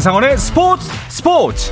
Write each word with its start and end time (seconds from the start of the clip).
한상원의 0.00 0.38
스포츠 0.38 0.88
스포츠 1.10 1.70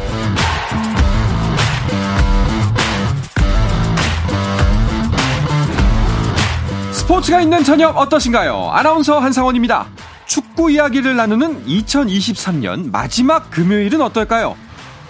스포츠가 6.92 7.40
있는 7.40 7.64
저녁 7.64 7.96
어떠신가요? 7.96 8.68
아나운서 8.70 9.18
한상원입니다. 9.18 9.86
축구 10.26 10.70
이야기를 10.70 11.16
나누는 11.16 11.64
2023년 11.64 12.90
마지막 12.90 13.50
금요일은 13.50 14.02
어떨까요? 14.02 14.56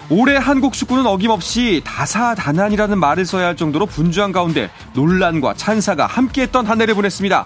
올해 0.09 0.37
한국 0.37 0.71
축구는 0.71 1.05
어김없이 1.05 1.81
다사다난이라는 1.83 2.97
말을 2.97 3.25
써야 3.25 3.47
할 3.47 3.57
정도로 3.57 3.85
분주한 3.85 4.31
가운데 4.31 4.69
논란과 4.93 5.55
찬사가 5.55 6.07
함께했던 6.07 6.65
한 6.65 6.79
해를 6.81 6.95
보냈습니다. 6.95 7.45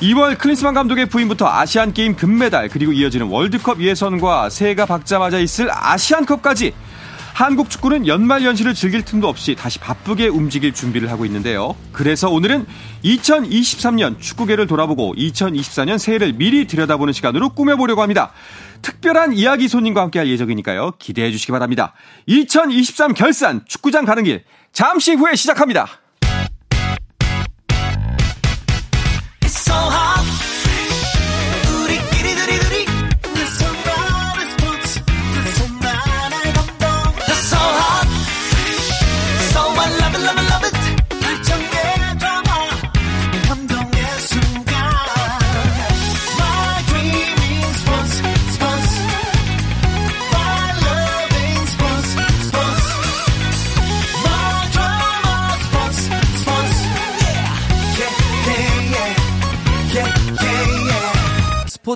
2월 0.00 0.38
클린스만 0.38 0.74
감독의 0.74 1.06
부임부터 1.06 1.48
아시안 1.48 1.92
게임 1.92 2.14
금메달 2.14 2.68
그리고 2.68 2.92
이어지는 2.92 3.26
월드컵 3.26 3.80
예선과 3.80 4.48
새해가 4.48 4.86
박자마자 4.86 5.38
있을 5.38 5.68
아시안컵까지 5.72 6.72
한국 7.34 7.70
축구는 7.70 8.06
연말 8.06 8.44
연시를 8.44 8.74
즐길 8.74 9.04
틈도 9.04 9.28
없이 9.28 9.54
다시 9.54 9.78
바쁘게 9.78 10.26
움직일 10.26 10.72
준비를 10.74 11.10
하고 11.10 11.24
있는데요. 11.24 11.76
그래서 11.92 12.28
오늘은 12.28 12.66
2023년 13.04 14.20
축구계를 14.20 14.66
돌아보고 14.66 15.14
2024년 15.14 15.98
새해를 15.98 16.32
미리 16.32 16.66
들여다보는 16.66 17.12
시간으로 17.12 17.50
꾸며보려고 17.50 18.02
합니다. 18.02 18.32
특별한 18.82 19.34
이야기 19.34 19.68
손님과 19.68 20.02
함께 20.02 20.18
할 20.18 20.28
예정이니까요. 20.28 20.94
기대해 20.98 21.30
주시기 21.30 21.52
바랍니다. 21.52 21.92
2023 22.26 23.14
결산 23.14 23.64
축구장 23.66 24.04
가는 24.04 24.24
길 24.24 24.42
잠시 24.72 25.14
후에 25.14 25.36
시작합니다. 25.36 25.86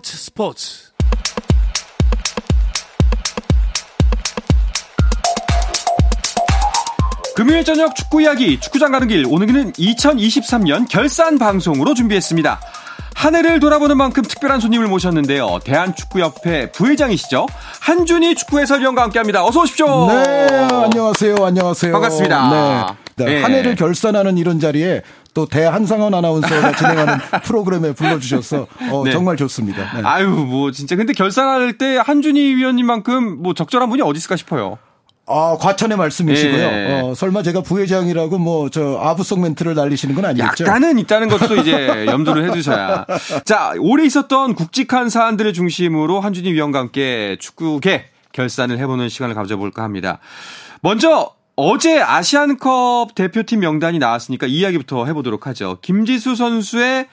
스포츠 0.03 0.17
스포츠 0.17 0.93
금요일 7.37 7.65
저녁 7.65 7.95
축구 7.95 8.21
이야기 8.21 8.61
축구장 8.61 8.93
가는 8.93 9.07
길 9.09 9.25
오늘은 9.27 9.73
2023년 9.73 10.89
결산 10.89 11.39
방송으로 11.39 11.95
준비했습니다. 11.95 12.61
한 13.15 13.37
해를 13.37 13.61
돌아보는 13.61 13.97
만큼 13.97 14.23
특별한 14.25 14.59
손님을 14.61 14.89
모셨는데요. 14.89 15.61
대한축구협회 15.65 16.73
부회장이시죠. 16.73 17.47
한준희 17.81 18.35
축구 18.35 18.59
해설위원과 18.59 19.03
함께합니다. 19.05 19.45
어서 19.45 19.61
오십시오. 19.63 20.09
네, 20.09 20.49
안녕하세요. 20.51 21.37
안녕하세요. 21.41 21.93
반갑습니다. 21.93 22.51
네. 22.51 23.25
네. 23.25 23.25
네. 23.25 23.43
한 23.43 23.53
해를 23.53 23.77
결산하는 23.77 24.39
이런 24.39 24.59
자리에 24.59 25.03
또 25.35 25.47
대한상원 25.47 26.13
아나운서가 26.15 26.73
진행하는 26.77 27.15
프로그램에 27.45 27.93
불러주셔서 27.93 28.67
어, 28.91 29.03
네. 29.05 29.13
정말 29.13 29.37
좋습니다. 29.37 29.83
네. 29.97 30.03
아유, 30.05 30.29
뭐 30.29 30.71
진짜 30.73 30.97
근데 30.97 31.13
결산할 31.13 31.79
때 31.79 31.97
한준희 31.97 32.57
위원님만큼 32.57 33.43
뭐 33.43 33.55
적절한 33.55 33.89
분이 33.89 34.03
어디 34.03 34.19
있을까 34.19 34.37
싶어요. 34.37 34.79
아, 35.27 35.57
과천의 35.59 35.97
말씀이시고요. 35.97 36.63
예. 36.63 37.01
어, 37.01 37.15
설마 37.15 37.43
제가 37.45 37.63
부회장이라고 37.63 38.39
뭐 38.39 38.69
저 38.71 38.99
아부성 39.01 39.41
멘트를 39.41 39.75
날리시는 39.75 40.15
건 40.17 40.25
아니겠죠? 40.25 40.65
약간은 40.65 40.99
있다는 40.99 41.29
것도 41.29 41.57
이제 41.57 42.07
염두를 42.11 42.51
해두셔야. 42.51 43.07
자, 43.45 43.73
올해 43.79 44.05
있었던 44.05 44.55
굵직한 44.55 45.09
사안들을 45.09 45.53
중심으로 45.53 46.21
한준희 46.21 46.53
위원과 46.53 46.79
함께 46.81 47.37
축구계 47.41 48.07
결산을 48.33 48.79
해보는 48.79 49.09
시간을 49.09 49.35
가져볼까 49.35 49.83
합니다. 49.83 50.19
먼저 50.81 51.31
어제 51.57 52.01
아시안컵 52.01 53.15
대표팀 53.15 53.61
명단이 53.61 53.99
나왔으니까 53.99 54.47
이 54.47 54.59
이야기부터 54.59 55.07
해보도록 55.07 55.47
하죠. 55.49 55.79
김지수 55.83 56.35
선수의 56.35 57.09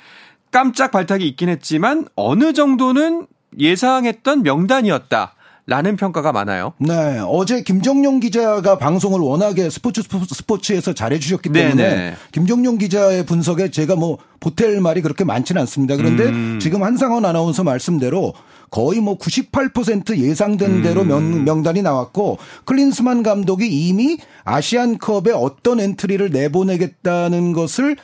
깜짝 0.52 0.92
발탁이 0.92 1.28
있긴 1.28 1.50
했지만 1.50 2.08
어느 2.16 2.54
정도는 2.54 3.28
예상했던 3.58 4.44
명단이었다. 4.44 5.36
라는 5.70 5.98
평가가 5.98 6.32
많아요. 6.32 6.74
네. 6.80 7.22
어제 7.28 7.62
김정용 7.62 8.20
기자가 8.20 8.80
방송을 8.80 9.20
워낙에 9.20 9.70
스포츠 9.70 10.02
스포츠, 10.02 10.74
에서 10.74 10.94
잘해주셨기 10.94 11.50
때문에 11.50 11.90
네네. 11.90 12.16
김정용 12.32 12.80
기자의 12.80 13.24
분석에 13.28 13.70
제가 13.70 13.96
뭐 13.96 14.18
보탤 14.40 14.80
말이 14.80 15.04
그렇게 15.04 15.24
많지는 15.24 15.60
않습니다. 15.62 15.96
그런데 15.96 16.24
음. 16.26 16.58
지금 16.60 16.82
한상원 16.82 17.24
아나운서 17.24 17.64
말씀대로 17.64 18.34
거의 18.70 19.00
뭐 19.00 19.18
98% 19.18 20.18
예상된 20.18 20.72
음. 20.72 20.84
대로 20.84 21.04
명, 21.04 21.44
명단이 21.44 21.82
나왔고 21.82 22.38
클린스만 22.66 23.24
감독이 23.24 23.68
이미 23.68 24.18
아시안컵에 24.44 25.32
어떤 25.34 25.80
엔트리를 25.80 26.30
내보내겠다는 26.30 27.54
것을 27.54 27.96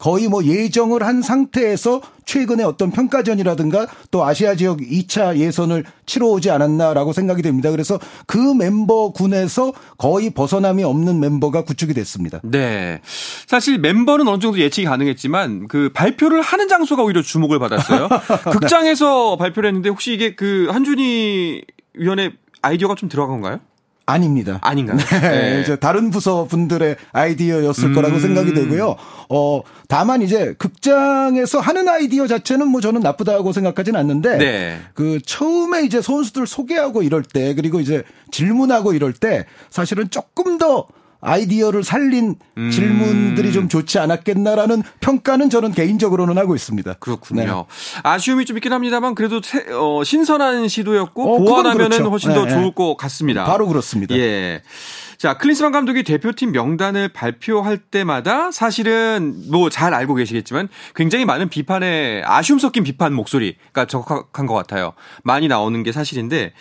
거의 0.00 0.28
뭐 0.28 0.42
예정을 0.42 1.02
한 1.02 1.20
상태에서 1.20 2.00
최근에 2.24 2.64
어떤 2.64 2.90
평가전이라든가 2.90 3.86
또 4.10 4.24
아시아 4.24 4.54
지역 4.54 4.78
2차 4.78 5.36
예선을 5.36 5.84
치러오지 6.06 6.50
않았나라고 6.50 7.12
생각이 7.12 7.42
됩니다. 7.42 7.70
그래서 7.70 7.98
그 8.26 8.38
멤버군에서 8.38 9.72
거의 9.98 10.30
벗어남이 10.30 10.82
없는 10.84 11.20
멤버가 11.20 11.64
구축이 11.64 11.92
됐습니다. 11.92 12.40
네. 12.42 13.00
사실 13.46 13.78
멤버는 13.78 14.26
어느 14.26 14.40
정도 14.40 14.58
예측이 14.58 14.86
가능했지만 14.86 15.68
그 15.68 15.90
발표를 15.92 16.40
하는 16.40 16.66
장소가 16.68 17.02
오히려 17.02 17.20
주목을 17.20 17.58
받았어요. 17.58 18.08
극장에서 18.52 19.36
발표를 19.36 19.68
했는데 19.68 19.90
혹시 19.90 20.14
이게 20.14 20.34
그 20.34 20.68
한준희 20.70 21.62
위원의 21.94 22.32
아이디어가 22.62 22.94
좀 22.94 23.10
들어간 23.10 23.40
건가요? 23.40 23.60
아닙니다. 24.06 24.58
아닌가요? 24.62 24.96
네. 24.98 25.20
네. 25.20 25.60
이제 25.62 25.76
다른 25.76 26.10
부서 26.10 26.44
분들의 26.44 26.96
아이디어였을 27.12 27.90
음. 27.90 27.94
거라고 27.94 28.18
생각이 28.18 28.54
되고요. 28.54 28.96
어, 29.28 29.62
다만 29.88 30.22
이제 30.22 30.54
극장에서 30.58 31.60
하는 31.60 31.88
아이디어 31.88 32.26
자체는 32.26 32.66
뭐 32.68 32.80
저는 32.80 33.00
나쁘다고 33.00 33.52
생각하진 33.52 33.96
않는데 33.96 34.38
네. 34.38 34.80
그 34.94 35.20
처음에 35.24 35.82
이제 35.84 36.02
선수들 36.02 36.46
소개하고 36.46 37.02
이럴 37.02 37.22
때 37.22 37.54
그리고 37.54 37.80
이제 37.80 38.02
질문하고 38.30 38.94
이럴 38.94 39.12
때 39.12 39.46
사실은 39.70 40.10
조금 40.10 40.58
더 40.58 40.86
아이디어를 41.20 41.82
살린 41.84 42.36
음. 42.58 42.70
질문들이 42.70 43.52
좀 43.52 43.68
좋지 43.68 43.98
않았겠나라는 43.98 44.82
평가는 45.00 45.50
저는 45.50 45.72
개인적으로는 45.72 46.38
하고 46.38 46.54
있습니다. 46.54 46.94
그렇군요. 46.94 47.42
네. 47.42 48.00
아쉬움이 48.02 48.44
좀 48.46 48.56
있긴 48.58 48.72
합니다만 48.72 49.14
그래도 49.14 49.40
새, 49.42 49.64
어, 49.72 50.02
신선한 50.04 50.68
시도였고 50.68 51.34
어, 51.34 51.38
보완하면은 51.38 51.90
그렇죠. 51.90 52.10
훨씬 52.10 52.32
더 52.34 52.44
네. 52.44 52.50
좋을 52.52 52.74
것 52.74 52.96
같습니다. 52.96 53.44
바로 53.44 53.66
그렇습니다. 53.66 54.14
예. 54.16 54.62
자, 55.18 55.36
클린스만 55.36 55.70
감독이 55.72 56.02
대표팀 56.02 56.52
명단을 56.52 57.08
발표할 57.08 57.76
때마다 57.76 58.50
사실은 58.50 59.34
뭐 59.50 59.68
잘 59.70 59.94
알고 59.94 60.14
계시겠지만 60.16 60.68
굉장히 60.96 61.24
많은 61.24 61.48
비판에 61.48 62.22
아쉬움 62.24 62.58
섞인 62.58 62.82
비판 62.82 63.12
목소리가 63.12 63.84
적합한 63.86 64.46
것 64.46 64.54
같아요. 64.54 64.94
많이 65.22 65.46
나오는 65.48 65.82
게 65.82 65.92
사실인데 65.92 66.52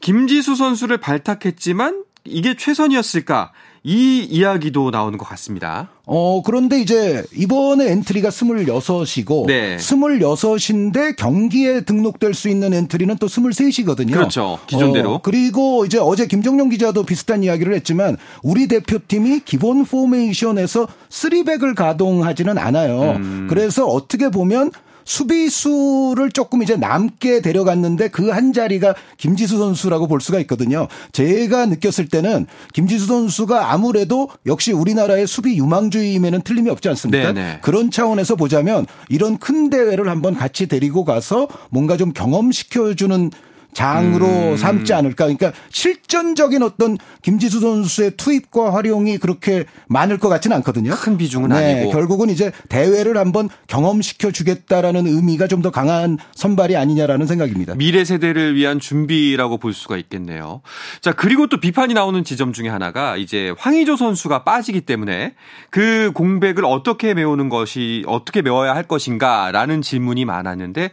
김지수 0.00 0.54
선수를 0.56 0.98
발탁했지만 0.98 2.04
이게 2.24 2.54
최선이었을까? 2.56 3.52
이 3.86 4.26
이야기도 4.30 4.90
나오는 4.90 5.18
것 5.18 5.28
같습니다. 5.28 5.90
어, 6.06 6.42
그런데 6.42 6.80
이제 6.80 7.22
이번에 7.34 7.90
엔트리가 7.90 8.30
26이고 8.30 9.46
네. 9.46 9.76
26인데 9.76 11.14
경기에 11.16 11.82
등록될 11.82 12.32
수 12.32 12.48
있는 12.48 12.72
엔트리는 12.72 13.16
또 13.18 13.26
23이거든요. 13.26 14.12
그렇죠. 14.12 14.58
기존대로. 14.66 15.14
어, 15.14 15.20
그리고 15.22 15.84
이제 15.84 15.98
어제 15.98 16.26
김정용 16.26 16.70
기자도 16.70 17.04
비슷한 17.04 17.44
이야기를 17.44 17.74
했지만 17.74 18.16
우리 18.42 18.68
대표팀이 18.68 19.40
기본 19.44 19.84
포메이션에서 19.84 20.88
3백을 21.10 21.74
가동하지는 21.74 22.56
않아요. 22.56 23.16
음. 23.16 23.46
그래서 23.50 23.84
어떻게 23.84 24.30
보면 24.30 24.70
수비수를 25.04 26.30
조금 26.30 26.62
이제 26.62 26.76
남게 26.76 27.40
데려갔는데 27.40 28.08
그 28.08 28.34
한 28.34 28.52
자리가 28.52 28.94
김지수 29.16 29.58
선수라고 29.58 30.08
볼 30.08 30.20
수가 30.20 30.40
있거든요. 30.40 30.88
제가 31.12 31.66
느꼈을 31.66 32.08
때는 32.08 32.46
김지수 32.72 33.06
선수가 33.06 33.70
아무래도 33.72 34.28
역시 34.46 34.72
우리나라의 34.72 35.26
수비 35.28 35.56
유망주임에는 35.56 36.42
틀림이 36.42 36.68
없지 36.70 36.88
않습니까? 36.88 37.32
네네. 37.32 37.58
그런 37.62 37.90
차원에서 37.92 38.34
보자면 38.34 38.86
이런 39.08 39.38
큰 39.38 39.70
대회를 39.70 40.08
한번 40.08 40.34
같이 40.34 40.66
데리고 40.66 41.04
가서 41.04 41.46
뭔가 41.70 41.96
좀 41.96 42.12
경험시켜주는 42.12 43.30
장으로 43.74 44.26
음. 44.26 44.56
삼지 44.56 44.94
않을까. 44.94 45.24
그러니까 45.26 45.52
실전적인 45.70 46.62
어떤 46.62 46.96
김지수 47.22 47.60
선수의 47.60 48.12
투입과 48.16 48.72
활용이 48.72 49.18
그렇게 49.18 49.64
많을 49.88 50.18
것 50.18 50.28
같지는 50.28 50.56
않거든요. 50.58 50.94
큰 50.94 51.18
비중은 51.18 51.48
네, 51.50 51.74
아니고. 51.80 51.90
결국은 51.90 52.30
이제 52.30 52.52
대회를 52.68 53.16
한번 53.18 53.48
경험시켜 53.66 54.30
주겠다라는 54.30 55.06
의미가 55.06 55.48
좀 55.48 55.64
더 55.64 55.70
강한 55.70 56.18
선발이 56.34 56.76
아니냐라는 56.76 57.26
생각입니다. 57.26 57.74
미래 57.74 58.04
세대를 58.04 58.54
위한 58.54 58.78
준비라고 58.80 59.56
볼 59.56 59.72
수가 59.72 59.96
있겠네요. 59.96 60.60
자, 61.00 61.12
그리고 61.12 61.46
또 61.46 61.58
비판이 61.58 61.94
나오는 61.94 62.22
지점 62.22 62.52
중에 62.52 62.68
하나가 62.68 63.16
이제 63.16 63.54
황의조 63.56 63.96
선수가 63.96 64.44
빠지기 64.44 64.82
때문에 64.82 65.32
그 65.70 66.12
공백을 66.14 66.66
어떻게 66.66 67.14
메우는 67.14 67.48
것이 67.48 68.04
어떻게 68.06 68.42
메워야 68.42 68.74
할 68.74 68.82
것인가라는 68.82 69.80
질문이 69.80 70.26
많았는데 70.26 70.90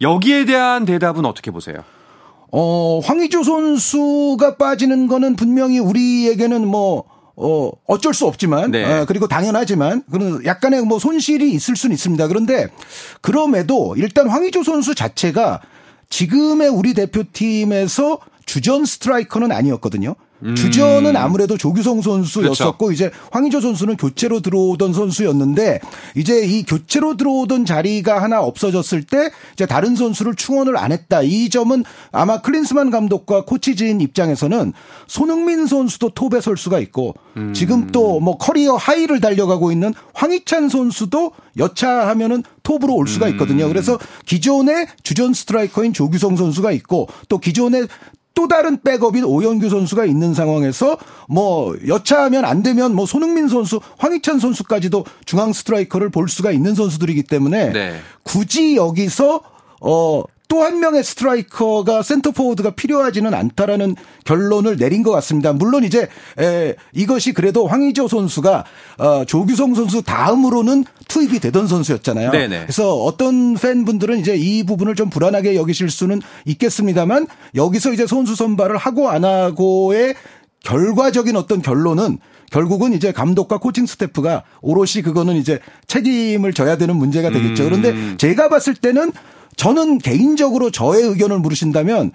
여기에 0.00 0.46
대한 0.46 0.84
대답은 0.84 1.24
어떻게 1.24 1.50
보세요? 1.50 1.76
어, 2.52 3.00
황희조 3.00 3.42
선수가 3.44 4.56
빠지는 4.56 5.06
거는 5.06 5.36
분명히 5.36 5.78
우리에게는 5.78 6.66
뭐, 6.66 7.04
어, 7.36 7.70
어쩔 7.86 8.12
수 8.12 8.26
없지만, 8.26 8.70
네. 8.72 8.84
어, 8.84 9.04
그리고 9.06 9.28
당연하지만, 9.28 10.02
그런 10.10 10.44
약간의 10.44 10.82
뭐 10.82 10.98
손실이 10.98 11.52
있을 11.52 11.76
수는 11.76 11.94
있습니다. 11.94 12.26
그런데, 12.28 12.68
그럼에도 13.20 13.94
일단 13.96 14.28
황의조 14.28 14.64
선수 14.64 14.94
자체가 14.94 15.60
지금의 16.08 16.68
우리 16.68 16.92
대표팀에서 16.94 18.18
주전 18.46 18.84
스트라이커는 18.84 19.52
아니었거든요. 19.52 20.16
음. 20.44 20.54
주전은 20.54 21.16
아무래도 21.16 21.56
조규성 21.56 22.02
선수였었고 22.02 22.86
그렇죠. 22.86 22.92
이제 22.92 23.10
황의조 23.32 23.60
선수는 23.60 23.96
교체로 23.96 24.40
들어오던 24.40 24.92
선수였는데 24.92 25.80
이제 26.16 26.44
이 26.44 26.62
교체로 26.62 27.16
들어오던 27.16 27.64
자리가 27.64 28.22
하나 28.22 28.40
없어졌을 28.42 29.02
때 29.02 29.30
이제 29.54 29.66
다른 29.66 29.96
선수를 29.96 30.34
충원을 30.34 30.76
안 30.76 30.92
했다. 30.92 31.22
이 31.22 31.48
점은 31.48 31.84
아마 32.12 32.40
클린스만 32.40 32.90
감독과 32.90 33.44
코치진 33.44 34.00
입장에서는 34.00 34.72
손흥민 35.06 35.66
선수도 35.66 36.10
톱에 36.10 36.40
설 36.40 36.56
수가 36.56 36.78
있고 36.78 37.14
음. 37.36 37.52
지금 37.54 37.88
또 37.88 38.20
뭐 38.20 38.36
career 38.36 38.76
high를 38.76 39.20
달려가고 39.20 39.72
있는 39.72 39.94
황희찬 40.14 40.68
선수도 40.68 41.32
여차하면은 41.58 42.44
톱으로 42.62 42.94
올 42.94 43.08
수가 43.08 43.28
있거든요. 43.28 43.64
음. 43.64 43.68
그래서 43.68 43.98
기존의 44.26 44.86
주전 45.02 45.32
스트라이커인 45.34 45.92
조규성 45.92 46.36
선수가 46.36 46.72
있고 46.72 47.08
또 47.28 47.38
기존의 47.38 47.88
또 48.34 48.48
다른 48.48 48.80
백업인 48.80 49.24
오현규 49.24 49.68
선수가 49.68 50.04
있는 50.04 50.34
상황에서 50.34 50.98
뭐 51.28 51.76
여차하면 51.86 52.44
안 52.44 52.62
되면 52.62 52.94
뭐 52.94 53.06
손흥민 53.06 53.48
선수, 53.48 53.80
황희찬 53.98 54.38
선수까지도 54.38 55.04
중앙 55.24 55.52
스트라이커를 55.52 56.10
볼 56.10 56.28
수가 56.28 56.50
있는 56.50 56.74
선수들이기 56.74 57.24
때문에 57.24 57.72
네. 57.72 58.00
굳이 58.22 58.76
여기서 58.76 59.40
어 59.80 60.22
또 60.50 60.64
한 60.64 60.80
명의 60.80 61.02
스트라이커가 61.04 62.02
센터 62.02 62.32
포워드가 62.32 62.70
필요하지는 62.70 63.32
않다라는 63.32 63.94
결론을 64.24 64.76
내린 64.76 65.02
것 65.04 65.12
같습니다. 65.12 65.52
물론 65.52 65.84
이제 65.84 66.08
에, 66.38 66.74
이것이 66.92 67.32
그래도 67.32 67.68
황의조 67.68 68.08
선수가 68.08 68.64
어, 68.98 69.24
조규성 69.24 69.74
선수 69.74 70.02
다음으로는 70.02 70.84
투입이 71.06 71.38
되던 71.38 71.68
선수였잖아요. 71.68 72.32
네네. 72.32 72.62
그래서 72.62 72.94
어떤 72.96 73.54
팬분들은 73.54 74.18
이제 74.18 74.34
이 74.36 74.64
부분을 74.64 74.96
좀 74.96 75.08
불안하게 75.08 75.54
여기실 75.54 75.88
수는 75.88 76.20
있겠습니다만 76.44 77.28
여기서 77.54 77.92
이제 77.92 78.06
선수 78.06 78.34
선발을 78.34 78.76
하고 78.76 79.08
안 79.08 79.24
하고의 79.24 80.14
결과적인 80.64 81.36
어떤 81.36 81.62
결론은 81.62 82.18
결국은 82.50 82.92
이제 82.92 83.12
감독과 83.12 83.58
코칭 83.58 83.86
스태프가 83.86 84.42
오롯이 84.60 85.02
그거는 85.04 85.36
이제 85.36 85.60
책임을 85.86 86.52
져야 86.52 86.76
되는 86.76 86.96
문제가 86.96 87.30
되겠죠. 87.30 87.64
그런데 87.64 87.90
음. 87.90 88.16
제가 88.18 88.48
봤을 88.48 88.74
때는 88.74 89.12
저는 89.56 89.98
개인적으로 89.98 90.70
저의 90.70 91.02
의견을 91.04 91.38
물으신다면 91.38 92.12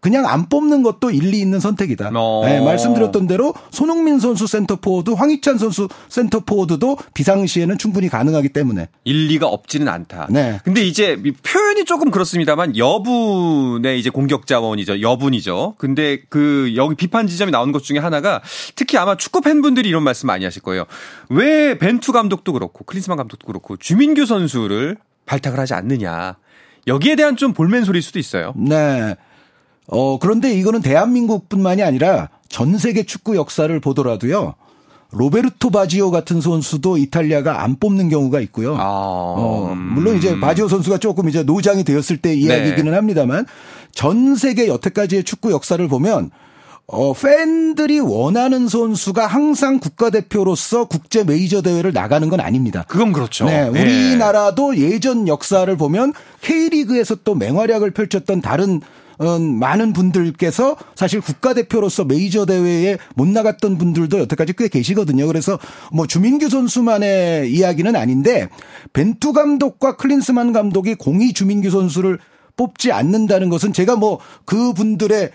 그냥 0.00 0.26
안 0.26 0.48
뽑는 0.48 0.82
것도 0.82 1.10
일리 1.10 1.40
있는 1.40 1.58
선택이다. 1.58 2.10
어. 2.14 2.42
네, 2.44 2.60
말씀드렸던 2.60 3.26
대로 3.26 3.54
손흥민 3.70 4.18
선수 4.20 4.46
센터포워드, 4.46 5.10
황희찬 5.10 5.58
선수 5.58 5.88
센터포워드도 6.08 6.98
비상시에는 7.14 7.78
충분히 7.78 8.08
가능하기 8.08 8.50
때문에 8.50 8.88
일리가 9.04 9.46
없지는 9.46 9.88
않다. 9.88 10.28
네. 10.30 10.60
근데 10.64 10.82
이제 10.82 11.20
표현이 11.42 11.84
조금 11.86 12.10
그렇습니다만 12.10 12.76
여분의 12.76 13.98
이제 13.98 14.10
공격 14.10 14.46
자원이죠. 14.46 15.00
여분이죠. 15.00 15.74
근데 15.78 16.20
그 16.28 16.72
여기 16.76 16.94
비판 16.94 17.26
지점이 17.26 17.50
나오는 17.50 17.72
것 17.72 17.82
중에 17.82 17.98
하나가 17.98 18.42
특히 18.74 18.98
아마 18.98 19.16
축구 19.16 19.40
팬분들이 19.40 19.88
이런 19.88 20.02
말씀 20.02 20.26
많이 20.26 20.44
하실 20.44 20.62
거예요. 20.62 20.84
왜 21.30 21.78
벤투 21.78 22.12
감독도 22.12 22.52
그렇고 22.52 22.84
클린스만 22.84 23.16
감독도 23.16 23.46
그렇고 23.46 23.76
주민규 23.76 24.26
선수를 24.26 24.96
발탁을 25.26 25.58
하지 25.58 25.74
않느냐. 25.74 26.36
여기에 26.86 27.16
대한 27.16 27.36
좀 27.36 27.52
볼멘 27.52 27.84
소리일 27.84 28.02
수도 28.02 28.18
있어요. 28.18 28.52
네. 28.56 29.16
어, 29.88 30.18
그런데 30.18 30.52
이거는 30.52 30.82
대한민국뿐만이 30.82 31.82
아니라 31.82 32.28
전 32.48 32.78
세계 32.78 33.04
축구 33.04 33.36
역사를 33.36 33.78
보더라도요. 33.80 34.54
로베르토 35.12 35.70
바지오 35.70 36.10
같은 36.10 36.40
선수도 36.40 36.98
이탈리아가 36.98 37.62
안 37.62 37.76
뽑는 37.76 38.08
경우가 38.08 38.40
있고요. 38.40 38.76
아, 38.76 38.82
어, 38.84 39.74
물론 39.76 40.16
이제 40.16 40.38
바지오 40.38 40.68
선수가 40.68 40.98
조금 40.98 41.28
이제 41.28 41.42
노장이 41.42 41.84
되었을 41.84 42.18
때 42.18 42.34
이야기이기는 42.34 42.90
네. 42.90 42.96
합니다만 42.96 43.46
전 43.92 44.34
세계 44.34 44.66
여태까지의 44.66 45.24
축구 45.24 45.52
역사를 45.52 45.86
보면 45.86 46.30
어, 46.88 47.12
팬들이 47.14 47.98
원하는 47.98 48.68
선수가 48.68 49.26
항상 49.26 49.80
국가대표로서 49.80 50.84
국제 50.84 51.24
메이저 51.24 51.60
대회를 51.60 51.92
나가는 51.92 52.28
건 52.28 52.40
아닙니다. 52.40 52.84
그건 52.86 53.12
그렇죠. 53.12 53.44
네. 53.46 53.70
네. 53.70 53.80
우리나라도 53.80 54.76
예전 54.76 55.26
역사를 55.26 55.74
보면 55.76 56.12
K리그에서 56.42 57.16
또 57.24 57.34
맹활약을 57.34 57.90
펼쳤던 57.92 58.40
다른 58.40 58.68
음, 58.70 58.80
많은 59.18 59.92
분들께서 59.92 60.76
사실 60.94 61.20
국가대표로서 61.20 62.04
메이저 62.04 62.44
대회에 62.46 62.98
못 63.14 63.26
나갔던 63.28 63.78
분들도 63.78 64.18
여태까지 64.20 64.54
꽤 64.58 64.68
계시거든요. 64.68 65.26
그래서 65.26 65.58
뭐 65.92 66.06
주민규 66.06 66.48
선수만의 66.48 67.52
이야기는 67.52 67.96
아닌데 67.96 68.48
벤투 68.92 69.32
감독과 69.32 69.96
클린스만 69.96 70.52
감독이 70.52 70.94
공이 70.94 71.32
주민규 71.32 71.70
선수를 71.70 72.18
뽑지 72.56 72.90
않는다는 72.90 73.50
것은 73.50 73.72
제가 73.74 73.96
뭐 73.96 74.18
그분들의 74.46 75.30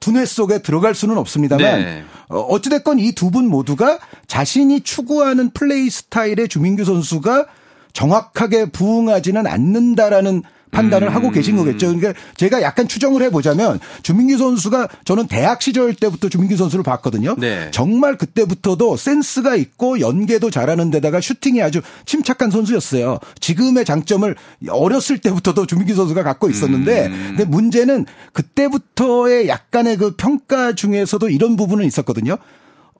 두뇌 0.00 0.24
속에 0.24 0.62
들어갈 0.62 0.94
수는 0.94 1.18
없습니다만 1.18 1.80
네. 1.84 2.04
어, 2.28 2.38
어찌됐건 2.40 2.98
이 3.00 3.12
두 3.12 3.30
분 3.30 3.48
모두가 3.48 3.98
자신이 4.26 4.80
추구하는 4.82 5.50
플레이 5.50 5.90
스타일의 5.90 6.48
주민규 6.48 6.84
선수가 6.84 7.46
정확하게 7.92 8.66
부응하지는 8.70 9.46
않는다라는 9.46 10.42
판단을 10.76 11.08
음. 11.08 11.14
하고 11.14 11.30
계신 11.30 11.56
거겠죠. 11.56 11.86
그러니까 11.86 12.12
제가 12.36 12.62
약간 12.62 12.86
추정을 12.86 13.22
해보자면 13.22 13.80
주민규 14.02 14.36
선수가 14.36 14.88
저는 15.04 15.26
대학 15.26 15.62
시절 15.62 15.94
때부터 15.94 16.28
주민규 16.28 16.56
선수를 16.56 16.82
봤거든요. 16.82 17.34
네. 17.38 17.70
정말 17.70 18.16
그때부터도 18.16 18.96
센스가 18.96 19.56
있고 19.56 20.00
연계도 20.00 20.50
잘하는 20.50 20.90
데다가 20.90 21.20
슈팅이 21.20 21.62
아주 21.62 21.80
침착한 22.04 22.50
선수였어요. 22.50 23.18
지금의 23.40 23.84
장점을 23.84 24.34
어렸을 24.68 25.18
때부터도 25.18 25.66
주민규 25.66 25.94
선수가 25.94 26.22
갖고 26.22 26.50
있었는데 26.50 27.06
음. 27.06 27.24
근데 27.28 27.44
문제는 27.44 28.06
그때부터의 28.32 29.48
약간의 29.48 29.96
그 29.96 30.14
평가 30.16 30.74
중에서도 30.74 31.28
이런 31.30 31.56
부분은 31.56 31.84
있었거든요. 31.86 32.36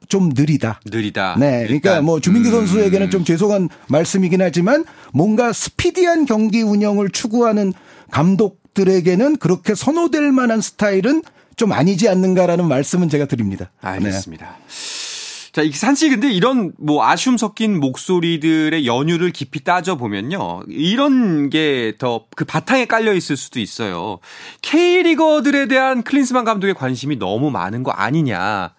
좀 0.09 0.31
느리다. 0.35 0.81
느리다. 0.87 1.37
네. 1.39 1.65
그러니까. 1.65 2.01
뭐 2.03 2.21
주민규 2.21 2.49
음. 2.49 2.53
선수에게는 2.53 3.11
좀 3.11 3.25
죄송한 3.25 3.69
말씀이긴 3.89 4.43
하지만 4.43 4.85
뭔가 5.13 5.53
스피디한 5.53 6.27
경기 6.27 6.63
운영을 6.63 7.11
추구하는 7.11 7.73
감독들에게는 8.11 9.37
그렇게 9.39 9.75
선호될 9.75 10.33
만한 10.33 10.61
스타일은 10.61 11.23
좀 11.57 11.73
아니지 11.73 12.09
않는가라는 12.09 12.67
말씀은 12.69 13.09
제가 13.09 13.25
드립니다. 13.27 13.71
알겠습니다. 13.81 14.47
네. 14.47 15.07
자, 15.53 15.63
사실 15.73 16.11
근데 16.11 16.31
이런 16.31 16.73
뭐 16.79 17.03
아쉬움 17.07 17.39
섞인 17.39 17.81
목소리들의 17.81 18.87
연유를 18.87 19.31
깊이 19.33 19.65
따져 19.65 19.97
보면요. 19.97 20.61
이런 20.69 21.49
게 21.49 21.95
더 21.99 22.27
그 22.37 22.45
바탕에 22.45 22.85
깔려 22.85 23.15
있을 23.15 23.39
수도 23.39 23.59
있어요. 23.59 24.19
K리거들에 24.61 25.67
대한 25.67 26.03
클린스만 26.03 26.45
감독의 26.45 26.75
관심이 26.75 27.17
너무 27.19 27.51
많은 27.51 27.85
거 27.85 27.91
아니냐. 27.91 28.75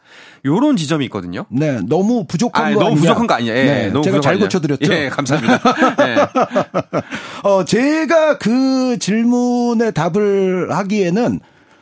요런 0.46 0.78
지점이 0.78 1.06
있거든요. 1.06 1.46
네, 1.50 1.80
너무 1.88 2.26
부족한 2.28 2.66
아, 2.66 2.74
거 2.74 2.84
너무 2.84 2.96
부족한 2.98 3.28
거 3.28 3.34
아니에요. 3.36 3.56
예, 3.56 3.64
네, 3.64 3.88
너무 3.90 4.04
제가 4.04 4.22
잘 4.22 4.40
고쳐드렸죠. 4.40 4.94
예, 4.94 5.10
감사합니다. 5.10 5.60
예. 6.08 7.48
어, 7.48 7.66
제가 7.66 8.38
그 8.38 8.98
질문에 9.00 9.92
답을 9.92 10.70
하기에는 10.72 11.40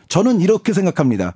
저는 0.07 0.41
이렇게 0.41 0.73
생각합니다. 0.73 1.35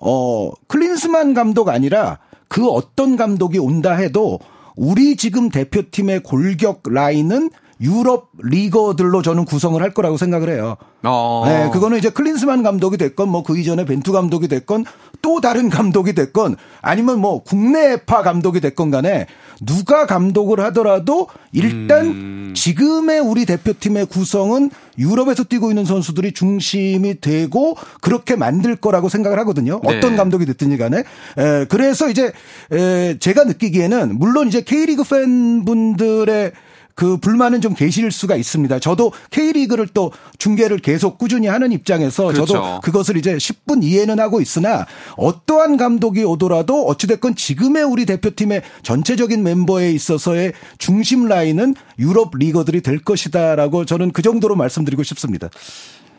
어, 0.00 0.50
클린스만 0.68 1.34
감독 1.34 1.68
아니라 1.68 2.18
그 2.48 2.68
어떤 2.68 3.16
감독이 3.16 3.58
온다 3.58 3.94
해도 3.94 4.40
우리 4.76 5.16
지금 5.16 5.48
대표팀의 5.48 6.22
골격 6.22 6.82
라인은 6.88 7.50
유럽 7.82 8.30
리거들로 8.42 9.22
저는 9.22 9.44
구성을 9.44 9.80
할 9.82 9.92
거라고 9.92 10.16
생각을 10.16 10.48
해요. 10.50 10.76
어. 11.02 11.42
네, 11.46 11.68
그거는 11.70 11.98
이제 11.98 12.10
클린스만 12.10 12.62
감독이 12.62 12.96
됐건 12.96 13.28
뭐 13.28 13.42
그 13.42 13.58
이전에 13.58 13.84
벤투 13.84 14.12
감독이 14.12 14.48
됐건 14.48 14.84
또 15.20 15.40
다른 15.40 15.68
감독이 15.68 16.14
됐건 16.14 16.56
아니면 16.80 17.20
뭐 17.20 17.42
국내파 17.42 18.22
감독이 18.22 18.60
됐건 18.60 18.90
간에 18.90 19.26
누가 19.60 20.06
감독을 20.06 20.60
하더라도 20.60 21.28
일단 21.52 22.06
음. 22.06 22.52
지금의 22.54 23.20
우리 23.20 23.46
대표팀의 23.46 24.06
구성은 24.06 24.70
유럽에서 24.98 25.44
뛰고 25.44 25.70
있는 25.70 25.84
선수들이 25.84 26.32
중심이 26.32 27.20
되고 27.20 27.76
그렇게 28.00 28.36
만들 28.36 28.76
거라고 28.76 29.08
생각을 29.08 29.38
하거든요. 29.40 29.80
네. 29.84 29.96
어떤 29.96 30.16
감독이 30.16 30.46
됐든지 30.46 30.78
간에. 30.78 30.98
에, 30.98 31.64
그래서 31.68 32.08
이제 32.08 32.32
에, 32.72 33.18
제가 33.18 33.44
느끼기에는 33.44 34.18
물론 34.18 34.48
이제 34.48 34.60
K리그 34.60 35.04
팬분들의 35.04 36.52
그 36.94 37.16
불만은 37.16 37.60
좀 37.60 37.74
계실 37.74 38.10
수가 38.10 38.36
있습니다. 38.36 38.78
저도 38.78 39.12
K리그를 39.30 39.88
또 39.94 40.12
중계를 40.38 40.78
계속 40.78 41.18
꾸준히 41.18 41.46
하는 41.46 41.72
입장에서 41.72 42.26
그렇죠. 42.28 42.46
저도 42.46 42.80
그것을 42.80 43.16
이제 43.16 43.36
10분 43.36 43.82
이해는 43.82 44.20
하고 44.20 44.40
있으나 44.40 44.86
어떠한 45.16 45.76
감독이 45.76 46.24
오더라도 46.24 46.86
어찌됐건 46.86 47.36
지금의 47.36 47.84
우리 47.84 48.06
대표팀의 48.06 48.62
전체적인 48.82 49.42
멤버에 49.42 49.90
있어서의 49.92 50.52
중심 50.78 51.26
라인은 51.26 51.74
유럽 51.98 52.36
리거들이 52.36 52.82
될 52.82 52.98
것이다라고 52.98 53.84
저는 53.84 54.12
그 54.12 54.22
정도로 54.22 54.56
말씀드리고 54.56 55.02
싶습니다. 55.02 55.48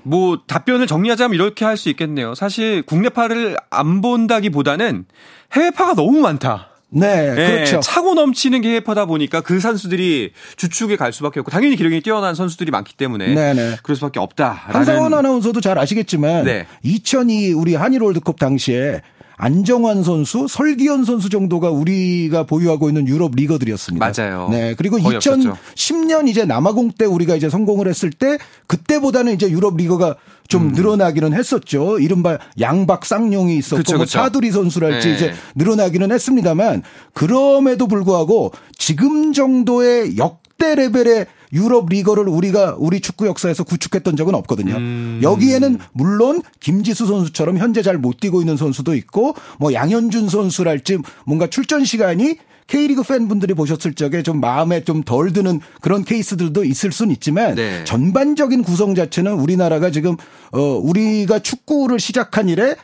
뭐 0.04 0.42
답변을 0.48 0.86
정리하자면 0.88 1.34
이렇게 1.36 1.64
할 1.66 1.78
수 1.78 1.90
있겠네요. 1.90 2.36
사실 2.36 2.82
국내파를 2.84 3.56
안 3.70 4.02
본다기보다는 4.02 5.06
해외파가 5.54 5.94
너무 5.96 6.20
많다. 6.20 6.73
네, 6.94 7.34
네, 7.34 7.54
그렇죠. 7.56 7.80
차고 7.80 8.14
넘치는 8.14 8.62
계획하다 8.62 9.06
보니까 9.06 9.42
그 9.42 9.60
선수들이 9.60 10.32
주축에 10.58 10.96
갈 10.96 11.12
수밖에 11.12 11.40
없고 11.40 11.52
당연히 11.52 11.76
기량이 11.76 12.02
뛰어난 12.02 12.36
선수들이 12.36 12.72
많기 12.72 12.96
때문에 12.96 13.34
네네. 13.34 13.54
네. 13.54 13.78
그럴 13.82 13.96
수밖에 13.96 14.20
없다. 14.20 14.52
한상원 14.52 15.14
아나운서도 15.14 15.62
잘 15.62 15.78
아시겠지만 15.80 16.46
네. 16.46 16.68
2002 16.84 17.54
우리 17.54 17.76
한일 17.76 18.04
월드컵 18.04 18.40
당시에 18.40 19.02
안정환 19.36 20.04
선수, 20.04 20.48
설기현 20.48 21.06
선수 21.06 21.30
정도가 21.30 21.70
우리가 21.70 22.44
보유하고 22.44 22.88
있는 22.90 23.08
유럽 23.08 23.36
리거들이었습니다. 23.36 24.12
맞아요. 24.16 24.48
네. 24.50 24.76
그리고 24.78 24.98
2010년 24.98 25.50
없었죠. 25.50 26.28
이제 26.28 26.46
남아공 26.46 26.92
때 26.92 27.06
우리가 27.06 27.36
이제 27.36 27.50
성공을 27.50 27.88
했을 27.88 28.12
때 28.12 28.38
그때보다는 28.68 29.34
이제 29.34 29.50
유럽 29.50 29.76
리거가 29.76 30.16
좀 30.48 30.68
음. 30.68 30.72
늘어나기는 30.74 31.34
했었죠. 31.34 32.00
이른바 32.00 32.38
양박 32.60 33.06
쌍용이 33.06 33.58
있었고 33.58 33.78
그쵸, 33.78 33.98
뭐 33.98 34.06
차두리 34.06 34.52
선수랄지 34.52 35.08
네. 35.08 35.16
이제 35.16 35.34
늘어나기는 35.56 36.12
했습니다만 36.12 36.84
그럼에도 37.14 37.88
불구하고 37.88 38.52
지금 38.78 39.34
정도의 39.34 40.18
역대 40.18 40.76
레벨의 40.76 41.26
유럽 41.54 41.88
리거를 41.90 42.28
우리가 42.28 42.76
우리 42.80 43.00
축구 43.00 43.28
역사에서 43.28 43.64
구축했던 43.64 44.16
적은 44.16 44.34
없거든요. 44.36 44.76
음. 44.76 45.20
여기에는 45.22 45.78
물론 45.92 46.42
김지수 46.60 47.06
선수처럼 47.06 47.58
현재 47.60 47.82
잘 47.82 47.98
못 47.98 48.20
뛰고 48.20 48.42
있는 48.42 48.58
선수도 48.58 48.96
있고 48.96 49.36
뭐 49.60 49.72
양현준 49.72 50.30
선수랄지 50.30 50.98
뭔가 51.26 51.48
출전 51.48 51.86
시간이 51.86 52.38
K리그 52.68 53.04
팬분들이 53.04 53.54
보셨을 53.54 53.94
적에 53.94 54.24
좀 54.24 54.40
마음에 54.40 54.84
좀 54.84 55.04
덜 55.04 55.34
드는 55.34 55.60
그런 55.82 56.04
케이스들도 56.04 56.64
있을 56.64 56.92
수는 56.92 57.12
있지만 57.14 57.56
네. 57.56 57.84
전반적인 57.84 58.64
구성 58.64 58.96
자체는 58.96 59.34
우리나라가 59.34 59.92
지금 59.92 60.16
어 60.52 60.60
우리가 60.60 61.40
축구를 61.40 62.00
시작한 62.00 62.48
이래 62.48 62.76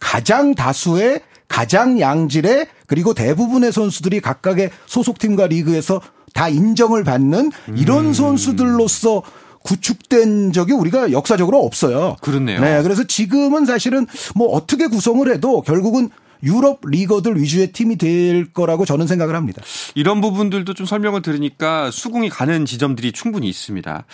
가장 0.00 0.54
다수의 0.54 1.20
가장 1.46 2.00
양질의 2.00 2.66
그리고 2.86 3.14
대부분의 3.14 3.72
선수들이 3.72 4.20
각각의 4.20 4.70
소속팀과 4.86 5.46
리그에서 5.48 6.00
다 6.34 6.48
인정을 6.48 7.04
받는 7.04 7.50
이런 7.76 8.06
음. 8.06 8.12
선수들로서 8.12 9.22
구축된 9.62 10.52
적이 10.52 10.72
우리가 10.72 11.12
역사적으로 11.12 11.64
없어요. 11.64 12.16
그렇네요. 12.20 12.60
네. 12.60 12.82
그래서 12.82 13.04
지금은 13.04 13.66
사실은 13.66 14.06
뭐 14.34 14.48
어떻게 14.48 14.86
구성을 14.86 15.30
해도 15.32 15.62
결국은 15.62 16.10
유럽 16.42 16.80
리거들 16.86 17.40
위주의 17.40 17.72
팀이 17.72 17.96
될 17.96 18.52
거라고 18.52 18.84
저는 18.84 19.06
생각을 19.06 19.34
합니다. 19.34 19.62
이런 19.94 20.20
부분들도 20.20 20.74
좀 20.74 20.86
설명을 20.86 21.22
들으니까 21.22 21.90
수긍이 21.90 22.28
가는 22.28 22.64
지점들이 22.64 23.12
충분히 23.12 23.48
있습니다. 23.48 24.04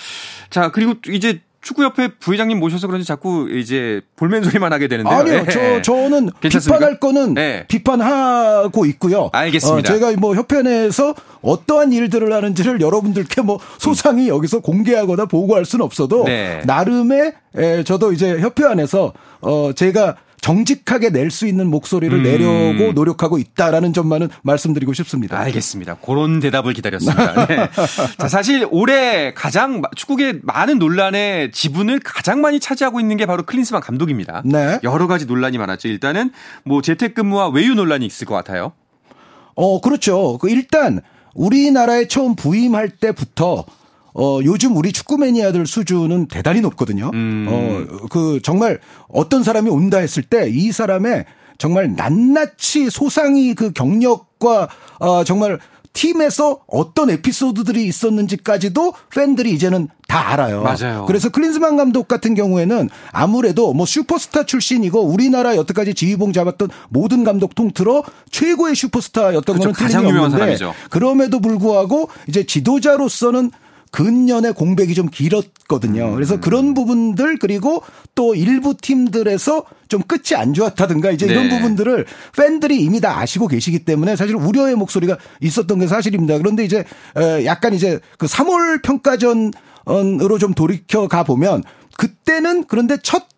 자, 0.50 0.70
그리고 0.70 0.94
이제 1.08 1.40
축구협회 1.64 2.18
부회장님 2.20 2.60
모셔서 2.60 2.86
그런지 2.86 3.06
자꾸 3.06 3.48
이제 3.50 4.02
볼멘 4.16 4.44
소리만 4.44 4.72
하게 4.72 4.86
되는데요. 4.86 5.16
아니요, 5.18 5.44
네. 5.44 5.50
저 5.50 5.82
저는 5.82 6.30
괜찮습니까? 6.40 6.78
비판할 6.78 7.00
거는 7.00 7.34
네. 7.34 7.64
비판하고 7.68 8.84
있고요. 8.86 9.30
알겠습니다. 9.32 9.90
어, 9.90 9.94
제가 9.94 10.12
뭐 10.20 10.34
협회 10.34 10.60
내에서 10.62 11.14
어떠한 11.40 11.92
일들을 11.92 12.30
하는지를 12.30 12.82
여러분들께 12.82 13.40
뭐 13.40 13.58
소상히 13.78 14.24
음. 14.24 14.36
여기서 14.36 14.60
공개하거나 14.60 15.24
보고할 15.24 15.64
수는 15.64 15.84
없어도 15.84 16.24
네. 16.24 16.60
나름의 16.66 17.32
에, 17.56 17.82
저도 17.84 18.12
이제 18.12 18.38
협회 18.40 18.66
안에서 18.66 19.14
어 19.40 19.72
제가 19.74 20.16
정직하게 20.44 21.08
낼 21.08 21.30
수 21.30 21.46
있는 21.46 21.68
목소리를 21.68 22.16
음. 22.18 22.22
내려고 22.22 22.92
노력하고 22.92 23.38
있다라는 23.38 23.94
점만은 23.94 24.28
말씀드리고 24.42 24.92
싶습니다. 24.92 25.38
알겠습니다. 25.40 25.94
그런 25.94 26.38
대답을 26.38 26.74
기다렸습니다. 26.74 27.46
네. 27.48 27.70
자, 28.18 28.28
사실 28.28 28.68
올해 28.70 29.32
가장 29.32 29.80
축구계 29.96 30.40
많은 30.42 30.78
논란의 30.78 31.50
지분을 31.50 31.98
가장 32.04 32.42
많이 32.42 32.60
차지하고 32.60 33.00
있는 33.00 33.16
게 33.16 33.24
바로 33.24 33.44
클린스만 33.44 33.80
감독입니다. 33.80 34.42
네. 34.44 34.80
여러 34.82 35.06
가지 35.06 35.24
논란이 35.24 35.56
많았죠. 35.56 35.88
일단은 35.88 36.30
뭐 36.62 36.82
재택근무와 36.82 37.48
외유 37.48 37.74
논란이 37.74 38.04
있을 38.04 38.26
것 38.26 38.34
같아요. 38.34 38.72
어, 39.54 39.80
그렇죠. 39.80 40.36
그 40.36 40.50
일단 40.50 41.00
우리나라에 41.34 42.06
처음 42.06 42.36
부임할 42.36 42.90
때부터 42.90 43.64
어, 44.14 44.38
요즘 44.44 44.76
우리 44.76 44.92
축구 44.92 45.18
매니아들 45.18 45.66
수준은 45.66 46.26
대단히 46.28 46.60
높거든요. 46.60 47.10
음. 47.12 47.46
어, 47.48 48.06
그 48.08 48.40
정말 48.42 48.78
어떤 49.08 49.42
사람이 49.42 49.68
온다 49.70 49.98
했을 49.98 50.22
때 50.22 50.48
이 50.48 50.72
사람의 50.72 51.24
정말 51.58 51.94
낱낱이 51.94 52.90
소상히 52.90 53.54
그 53.54 53.72
경력과 53.72 54.68
어, 55.00 55.24
정말 55.24 55.58
팀에서 55.92 56.58
어떤 56.66 57.08
에피소드들이 57.10 57.86
있었는지까지도 57.86 58.94
팬들이 59.10 59.52
이제는 59.52 59.88
다 60.08 60.32
알아요. 60.32 60.62
맞아요. 60.62 61.04
그래서 61.06 61.28
클린스만 61.30 61.76
감독 61.76 62.08
같은 62.08 62.34
경우에는 62.34 62.88
아무래도 63.12 63.72
뭐 63.72 63.86
슈퍼스타 63.86 64.44
출신이고 64.44 65.00
우리나라 65.00 65.54
여태까지 65.56 65.94
지휘봉 65.94 66.32
잡았던 66.32 66.68
모든 66.88 67.22
감독 67.22 67.54
통틀어 67.54 68.02
최고의 68.30 68.74
슈퍼스타였던 68.74 69.58
그렇죠. 69.58 69.72
거는 69.72 69.74
틀림이 70.02 70.18
없는데 70.18 70.56
그럼에도 70.90 71.40
불구하고 71.40 72.08
이제 72.28 72.44
지도자로서는 72.44 73.52
근년의 73.94 74.54
공백이 74.54 74.92
좀 74.92 75.08
길었거든요. 75.08 76.12
그래서 76.14 76.40
그런 76.40 76.74
부분들 76.74 77.38
그리고 77.38 77.84
또 78.16 78.34
일부 78.34 78.76
팀들에서 78.76 79.64
좀 79.86 80.02
끝이 80.02 80.34
안 80.36 80.52
좋았다든가 80.52 81.12
이제 81.12 81.26
네. 81.26 81.32
이런 81.32 81.48
부분들을 81.48 82.04
팬들이 82.36 82.80
이미 82.80 83.00
다 83.00 83.16
아시고 83.20 83.46
계시기 83.46 83.84
때문에 83.84 84.16
사실 84.16 84.34
우려의 84.34 84.74
목소리가 84.74 85.16
있었던 85.40 85.78
게 85.78 85.86
사실입니다. 85.86 86.38
그런데 86.38 86.64
이제 86.64 86.84
약간 87.44 87.72
이제 87.72 88.00
그 88.18 88.26
3월 88.26 88.82
평가전으로 88.82 90.38
좀 90.40 90.54
돌이켜 90.54 91.06
가 91.06 91.22
보면 91.22 91.62
그때는 91.96 92.64
그런데 92.64 92.96
첫 93.00 93.28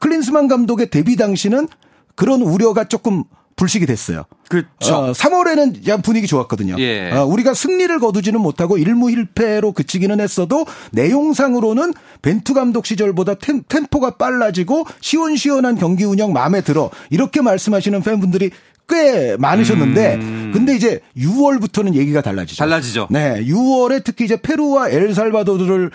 클린스만 0.00 0.48
감독의 0.48 0.88
데뷔 0.88 1.16
당시는 1.16 1.68
그런 2.14 2.40
우려가 2.40 2.84
조금 2.84 3.24
불식이 3.56 3.86
됐어요. 3.86 4.24
그렇죠. 4.48 4.94
어, 4.94 5.12
3월에는 5.12 6.02
분위기 6.04 6.26
좋았거든요. 6.26 6.76
예. 6.78 7.10
어, 7.10 7.24
우리가 7.24 7.54
승리를 7.54 7.98
거두지는 7.98 8.40
못하고 8.40 8.76
1무 8.76 9.34
1패로 9.34 9.74
그치기는 9.74 10.20
했어도 10.20 10.66
내용상으로는 10.92 11.94
벤투 12.22 12.52
감독 12.54 12.86
시절보다 12.86 13.34
템, 13.34 13.62
템포가 13.66 14.16
빨라지고 14.18 14.84
시원시원한 15.00 15.76
경기 15.76 16.04
운영 16.04 16.32
마음에 16.32 16.60
들어. 16.60 16.90
이렇게 17.10 17.40
말씀하시는 17.40 18.02
팬분들이 18.02 18.50
꽤 18.88 19.36
많으셨는데 19.38 20.14
음. 20.14 20.50
근데 20.54 20.74
이제 20.74 21.00
6월부터는 21.16 21.94
얘기가 21.94 22.20
달라지죠. 22.22 22.58
달라지죠. 22.58 23.08
네. 23.10 23.44
6월에 23.44 24.02
특히 24.04 24.24
이제 24.24 24.36
페루와 24.36 24.90
엘살바도르를 24.90 25.90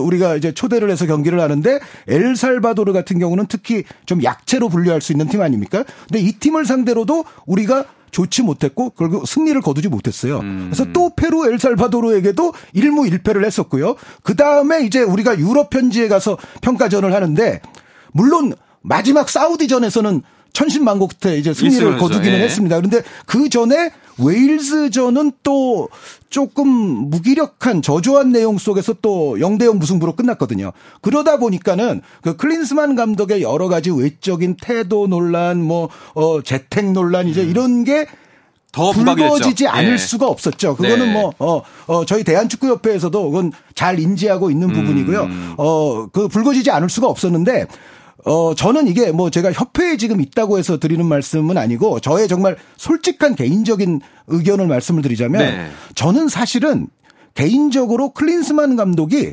우리가 0.00 0.36
이제 0.36 0.52
초대를 0.52 0.90
해서 0.90 1.06
경기를 1.06 1.40
하는데 1.40 1.80
엘살바도르 2.08 2.92
같은 2.92 3.18
경우는 3.18 3.46
특히 3.48 3.84
좀 4.06 4.22
약체로 4.22 4.68
분류할 4.68 5.00
수 5.00 5.12
있는 5.12 5.28
팀 5.28 5.40
아닙니까? 5.40 5.84
근데 6.08 6.20
이 6.20 6.32
팀을 6.32 6.66
상대로도 6.66 7.24
우리가 7.46 7.84
좋지 8.10 8.42
못했고 8.42 8.90
결국 8.90 9.26
승리를 9.26 9.58
거두지 9.62 9.88
못했어요. 9.88 10.40
음. 10.40 10.68
그래서 10.70 10.92
또 10.92 11.10
페루 11.16 11.50
엘살바도르에게도 11.50 12.52
1무 12.74 13.10
1패를 13.10 13.44
했었고요. 13.44 13.96
그다음에 14.22 14.84
이제 14.84 15.00
우리가 15.00 15.38
유럽 15.38 15.70
편지에 15.70 16.08
가서 16.08 16.36
평가전을 16.60 17.14
하는데 17.14 17.60
물론 18.12 18.52
마지막 18.82 19.30
사우디전에서는 19.30 20.22
천신만고 20.52 21.08
끝에 21.08 21.38
이제 21.38 21.54
승리를 21.54 21.98
거두기는 21.98 22.38
예. 22.38 22.42
했습니다. 22.42 22.76
그런데 22.76 23.02
그 23.26 23.48
전에 23.48 23.90
웨일즈전은 24.18 25.32
또 25.42 25.88
조금 26.28 26.68
무기력한 26.68 27.82
저조한 27.82 28.32
내용 28.32 28.58
속에서 28.58 28.94
또 29.00 29.36
0대0 29.38 29.78
무승부로 29.78 30.14
끝났거든요. 30.14 30.72
그러다 31.00 31.38
보니까는 31.38 32.02
그 32.22 32.36
클린스만 32.36 32.94
감독의 32.96 33.42
여러 33.42 33.68
가지 33.68 33.90
외적인 33.90 34.56
태도 34.60 35.06
논란, 35.06 35.62
뭐, 35.62 35.88
어, 36.14 36.42
재택 36.42 36.92
논란 36.92 37.28
이제 37.28 37.42
음. 37.42 37.50
이런 37.50 37.84
게더 37.84 38.92
불거지지 38.92 39.66
않을 39.68 39.92
예. 39.92 39.96
수가 39.96 40.26
없었죠. 40.26 40.76
그거는 40.76 41.06
네. 41.06 41.12
뭐, 41.12 41.32
어, 41.38 41.62
어, 41.86 42.04
저희 42.04 42.24
대한축구협회에서도 42.24 43.30
그건 43.30 43.52
잘 43.74 43.98
인지하고 43.98 44.50
있는 44.50 44.68
음. 44.68 44.74
부분이고요. 44.74 45.28
어, 45.56 46.06
그 46.12 46.28
불거지지 46.28 46.70
않을 46.70 46.90
수가 46.90 47.08
없었는데 47.08 47.66
어, 48.24 48.54
저는 48.54 48.86
이게 48.86 49.10
뭐 49.10 49.30
제가 49.30 49.52
협회에 49.52 49.96
지금 49.96 50.20
있다고 50.20 50.58
해서 50.58 50.78
드리는 50.78 51.04
말씀은 51.04 51.58
아니고 51.58 52.00
저의 52.00 52.28
정말 52.28 52.56
솔직한 52.76 53.34
개인적인 53.34 54.00
의견을 54.28 54.66
말씀을 54.66 55.02
드리자면 55.02 55.42
네. 55.42 55.70
저는 55.94 56.28
사실은 56.28 56.86
개인적으로 57.34 58.10
클린스만 58.10 58.76
감독이 58.76 59.32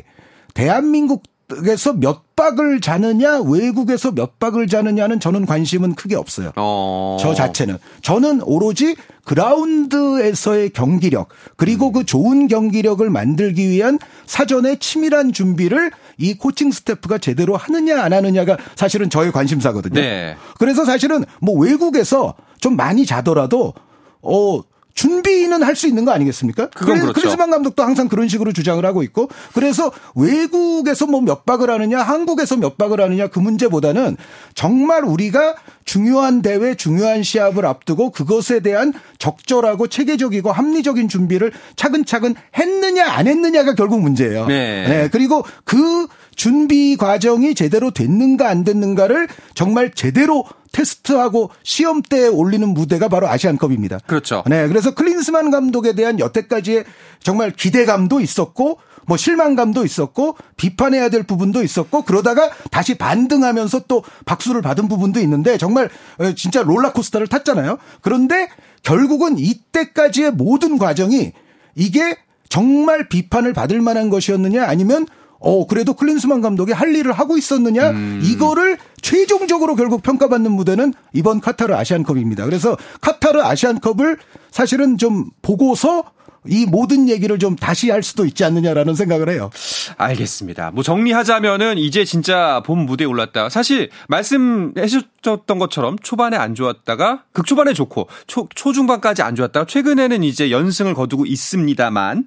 대한민국 0.54 1.22
에서 1.66 1.92
몇 1.92 2.36
박을 2.36 2.80
자느냐 2.80 3.40
외국에서 3.40 4.12
몇 4.12 4.38
박을 4.38 4.68
자느냐는 4.68 5.18
저는 5.18 5.46
관심은 5.46 5.94
크게 5.94 6.14
없어요. 6.14 6.52
어. 6.56 7.16
저 7.20 7.34
자체는 7.34 7.78
저는 8.02 8.40
오로지 8.44 8.94
그라운드에서의 9.24 10.70
경기력 10.70 11.28
그리고 11.56 11.88
음. 11.88 11.92
그 11.92 12.04
좋은 12.04 12.46
경기력을 12.46 13.08
만들기 13.10 13.68
위한 13.68 13.98
사전에 14.26 14.76
치밀한 14.76 15.32
준비를 15.32 15.90
이 16.20 16.34
코칭 16.34 16.70
스태프가 16.70 17.18
제대로 17.18 17.56
하느냐 17.56 18.02
안 18.02 18.12
하느냐가 18.12 18.56
사실은 18.76 19.10
저의 19.10 19.32
관심사거든요. 19.32 20.00
네. 20.00 20.36
그래서 20.58 20.84
사실은 20.84 21.24
뭐 21.40 21.58
외국에서 21.58 22.34
좀 22.60 22.76
많이 22.76 23.06
자더라도 23.06 23.74
어 24.22 24.60
준비는 24.94 25.62
할 25.62 25.74
수 25.76 25.86
있는 25.86 26.04
거 26.04 26.12
아니겠습니까? 26.12 26.68
그건 26.70 26.86
그래서 26.86 27.02
그렇죠. 27.06 27.20
크리스만 27.22 27.50
감독도 27.50 27.82
항상 27.82 28.08
그런 28.08 28.28
식으로 28.28 28.52
주장을 28.52 28.84
하고 28.84 29.02
있고 29.02 29.28
그래서 29.54 29.90
외국에서 30.14 31.06
뭐 31.06 31.20
몇 31.20 31.44
박을 31.46 31.70
하느냐 31.70 32.00
한국에서 32.02 32.56
몇 32.56 32.76
박을 32.76 33.00
하느냐 33.00 33.28
그 33.28 33.38
문제보다는 33.38 34.16
정말 34.54 35.04
우리가 35.04 35.54
중요한 35.84 36.42
대회 36.42 36.74
중요한 36.74 37.22
시합을 37.22 37.66
앞두고 37.66 38.10
그것에 38.10 38.60
대한 38.60 38.92
적절하고 39.18 39.86
체계적이고 39.88 40.50
합리적인 40.52 41.08
준비를 41.08 41.52
차근차근 41.76 42.34
했느냐 42.58 43.06
안 43.10 43.26
했느냐가 43.26 43.74
결국 43.74 44.00
문제예요. 44.00 44.46
네. 44.46 44.86
네. 44.88 45.08
그리고 45.10 45.44
그 45.64 46.06
준비 46.40 46.96
과정이 46.96 47.54
제대로 47.54 47.90
됐는가 47.90 48.48
안 48.48 48.64
됐는가를 48.64 49.28
정말 49.52 49.90
제대로 49.92 50.46
테스트하고 50.72 51.50
시험 51.62 52.00
때 52.00 52.28
올리는 52.28 52.66
무대가 52.66 53.08
바로 53.08 53.28
아시안컵입니다. 53.28 53.98
그렇죠. 54.06 54.42
네, 54.46 54.66
그래서 54.66 54.94
클린스만 54.94 55.50
감독에 55.50 55.92
대한 55.92 56.18
여태까지의 56.18 56.86
정말 57.22 57.50
기대감도 57.50 58.20
있었고 58.20 58.78
뭐 59.04 59.18
실망감도 59.18 59.84
있었고 59.84 60.36
비판해야 60.56 61.10
될 61.10 61.24
부분도 61.24 61.62
있었고 61.62 62.04
그러다가 62.04 62.48
다시 62.70 62.96
반등하면서 62.96 63.82
또 63.86 64.02
박수를 64.24 64.62
받은 64.62 64.88
부분도 64.88 65.20
있는데 65.20 65.58
정말 65.58 65.90
어, 66.16 66.32
진짜 66.32 66.62
롤러코스터를 66.62 67.26
탔잖아요. 67.26 67.76
그런데 68.00 68.48
결국은 68.82 69.38
이때까지의 69.38 70.30
모든 70.30 70.78
과정이 70.78 71.32
이게 71.74 72.16
정말 72.48 73.10
비판을 73.10 73.52
받을 73.52 73.82
만한 73.82 74.08
것이었느냐 74.08 74.64
아니면 74.64 75.06
어, 75.40 75.66
그래도 75.66 75.94
클린스만 75.94 76.42
감독이 76.42 76.72
할 76.72 76.94
일을 76.94 77.12
하고 77.12 77.36
있었느냐? 77.36 77.90
음. 77.90 78.20
이거를 78.22 78.78
최종적으로 79.00 79.74
결국 79.74 80.02
평가받는 80.02 80.52
무대는 80.52 80.92
이번 81.12 81.40
카타르 81.40 81.74
아시안컵입니다. 81.74 82.44
그래서 82.44 82.76
카타르 83.00 83.40
아시안컵을 83.40 84.18
사실은 84.50 84.98
좀 84.98 85.30
보고서 85.42 86.04
이 86.46 86.64
모든 86.64 87.08
얘기를 87.08 87.38
좀 87.38 87.54
다시 87.54 87.90
할 87.90 88.02
수도 88.02 88.24
있지 88.24 88.44
않느냐라는 88.44 88.94
생각을 88.94 89.28
해요. 89.28 89.50
알겠습니다. 89.98 90.70
뭐 90.70 90.82
정리하자면은 90.82 91.76
이제 91.76 92.04
진짜 92.04 92.62
본 92.64 92.86
무대에 92.86 93.06
올랐다. 93.06 93.50
사실 93.50 93.90
말씀해 94.08 94.86
주셨던 94.86 95.58
것처럼 95.58 95.98
초반에 95.98 96.38
안 96.38 96.54
좋았다가 96.54 97.24
극초반에 97.32 97.74
좋고 97.74 98.08
초, 98.26 98.48
초중반까지 98.54 99.20
안 99.20 99.34
좋았다가 99.34 99.66
최근에는 99.66 100.22
이제 100.22 100.50
연승을 100.50 100.94
거두고 100.94 101.26
있습니다만 101.26 102.26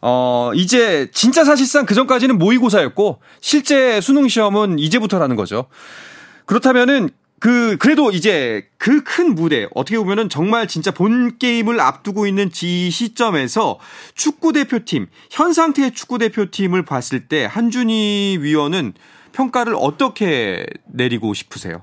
어, 0.00 0.50
이제 0.54 1.10
진짜 1.12 1.44
사실상 1.44 1.86
그 1.86 1.94
전까지는 1.94 2.38
모의고사였고 2.38 3.20
실제 3.40 4.00
수능 4.00 4.28
시험은 4.28 4.78
이제부터라는 4.78 5.36
거죠. 5.36 5.66
그렇다면은 6.46 7.10
그 7.40 7.76
그래도 7.78 8.10
이제 8.10 8.68
그 8.78 9.02
큰 9.18 9.34
무대 9.34 9.66
어떻게 9.74 9.98
보면은 9.98 10.28
정말 10.28 10.68
진짜 10.68 10.92
본 10.92 11.38
게임을 11.38 11.80
앞두고 11.80 12.26
있는 12.28 12.52
지 12.52 12.90
시점에서 12.90 13.80
축구 14.14 14.52
대표팀 14.52 15.06
현 15.30 15.52
상태의 15.52 15.92
축구 15.92 16.18
대표팀을 16.18 16.84
봤을 16.84 17.26
때 17.26 17.44
한준희 17.44 18.38
위원은 18.40 18.92
평가를 19.32 19.74
어떻게 19.76 20.64
내리고 20.86 21.34
싶으세요? 21.34 21.82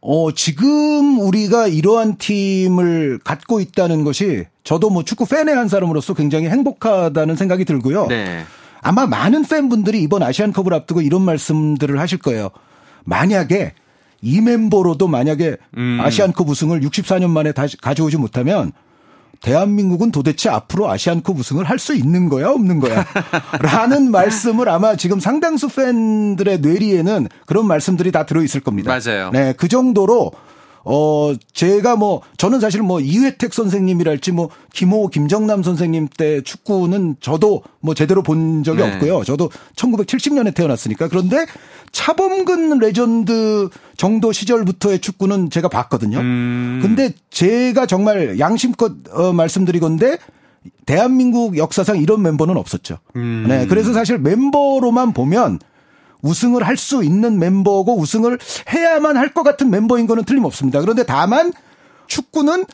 어, 0.00 0.32
지금 0.32 1.18
우리가 1.20 1.66
이러한 1.68 2.16
팀을 2.16 3.18
갖고 3.24 3.60
있다는 3.60 4.04
것이 4.04 4.46
저도 4.66 4.90
뭐 4.90 5.04
축구 5.04 5.26
팬의 5.26 5.54
한 5.54 5.68
사람으로서 5.68 6.12
굉장히 6.12 6.48
행복하다는 6.48 7.36
생각이 7.36 7.64
들고요. 7.64 8.08
네. 8.08 8.44
아마 8.82 9.06
많은 9.06 9.44
팬분들이 9.44 10.02
이번 10.02 10.24
아시안컵을 10.24 10.74
앞두고 10.74 11.02
이런 11.02 11.22
말씀들을 11.22 12.00
하실 12.00 12.18
거예요. 12.18 12.50
만약에 13.04 13.74
이 14.22 14.40
멤버로도 14.40 15.06
만약에 15.06 15.56
음. 15.76 16.00
아시안컵 16.02 16.48
우승을 16.48 16.80
64년 16.80 17.30
만에 17.30 17.52
다시 17.52 17.76
가져오지 17.76 18.16
못하면 18.16 18.72
대한민국은 19.40 20.10
도대체 20.10 20.48
앞으로 20.48 20.90
아시안컵 20.90 21.38
우승을 21.38 21.64
할 21.64 21.78
수 21.78 21.94
있는 21.94 22.28
거야 22.28 22.48
없는 22.48 22.80
거야 22.80 23.06
라는 23.60 24.10
말씀을 24.10 24.68
아마 24.68 24.96
지금 24.96 25.20
상당수 25.20 25.68
팬들의 25.68 26.58
뇌리에는 26.58 27.28
그런 27.44 27.68
말씀들이 27.68 28.10
다 28.10 28.26
들어 28.26 28.42
있을 28.42 28.60
겁니다. 28.60 28.98
맞아요. 28.98 29.30
네, 29.30 29.52
그 29.56 29.68
정도로 29.68 30.32
어, 30.88 31.32
제가 31.52 31.96
뭐, 31.96 32.22
저는 32.36 32.60
사실 32.60 32.80
뭐 32.80 33.00
이회택 33.00 33.52
선생님이랄지 33.52 34.30
뭐 34.30 34.50
김호, 34.72 35.08
김정남 35.08 35.64
선생님 35.64 36.06
때 36.16 36.42
축구는 36.42 37.16
저도 37.20 37.64
뭐 37.80 37.94
제대로 37.94 38.22
본 38.22 38.62
적이 38.62 38.82
네. 38.82 38.94
없고요. 38.94 39.24
저도 39.24 39.50
1970년에 39.74 40.54
태어났으니까. 40.54 41.08
그런데 41.08 41.44
차범근 41.90 42.78
레전드 42.78 43.68
정도 43.96 44.30
시절부터의 44.30 45.00
축구는 45.00 45.50
제가 45.50 45.68
봤거든요. 45.68 46.20
음. 46.20 46.78
근데 46.80 47.12
제가 47.30 47.86
정말 47.86 48.38
양심껏 48.38 48.92
어, 49.10 49.32
말씀드리건데 49.32 50.18
대한민국 50.84 51.56
역사상 51.56 51.98
이런 51.98 52.22
멤버는 52.22 52.56
없었죠. 52.56 52.98
음. 53.16 53.46
네. 53.48 53.66
그래서 53.66 53.92
사실 53.92 54.18
멤버로만 54.18 55.14
보면 55.14 55.58
우승을 56.22 56.66
할 56.66 56.76
수 56.76 57.02
있는 57.04 57.38
멤버고 57.38 57.96
우승을 57.98 58.38
해야만 58.70 59.16
할 59.16 59.32
것 59.34 59.42
같은 59.42 59.70
멤버인 59.70 60.06
거는 60.06 60.24
틀림없습니다. 60.24 60.80
그런데 60.80 61.04
다만 61.04 61.52
축구는 62.06 62.64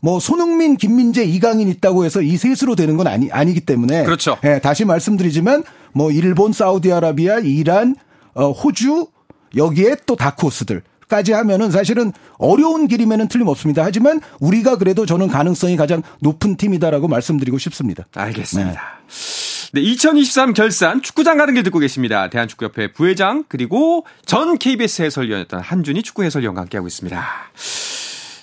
뭐 0.00 0.20
손흥민, 0.20 0.76
김민재, 0.76 1.24
이강인 1.24 1.68
있다고 1.68 2.04
해서 2.04 2.22
이 2.22 2.36
셋으로 2.36 2.76
되는 2.76 2.96
건 2.96 3.06
아니 3.08 3.30
아니기 3.32 3.60
때문에 3.60 4.04
그렇죠. 4.04 4.36
예, 4.44 4.60
다시 4.60 4.84
말씀드리지만 4.84 5.64
뭐 5.92 6.10
일본, 6.12 6.52
사우디아라비아, 6.52 7.40
이란, 7.40 7.96
어, 8.34 8.50
호주 8.52 9.08
여기에 9.56 9.96
또 10.06 10.14
다크호스들 10.14 10.82
까지 11.08 11.32
하면은 11.32 11.70
사실은 11.70 12.12
어려운 12.36 12.86
길임에는 12.86 13.28
틀림없습니다. 13.28 13.82
하지만 13.82 14.20
우리가 14.40 14.76
그래도 14.76 15.06
저는 15.06 15.28
가능성이 15.28 15.76
가장 15.76 16.02
높은 16.20 16.56
팀이다라고 16.56 17.08
말씀드리고 17.08 17.56
싶습니다. 17.58 18.04
알겠습니다. 18.14 18.70
네. 18.72 18.78
네, 19.72 19.82
2023 19.82 20.54
결산 20.54 21.02
축구장 21.02 21.36
가는 21.36 21.52
길 21.52 21.62
듣고 21.62 21.78
계십니다. 21.78 22.30
대한축구협회 22.30 22.92
부회장 22.92 23.44
그리고 23.48 24.06
전 24.24 24.56
KBS 24.58 25.02
해설위원이었던 25.02 25.60
한준희 25.60 26.02
축구 26.02 26.24
해설위원과 26.24 26.62
함께하고 26.62 26.86
있습니다. 26.86 27.22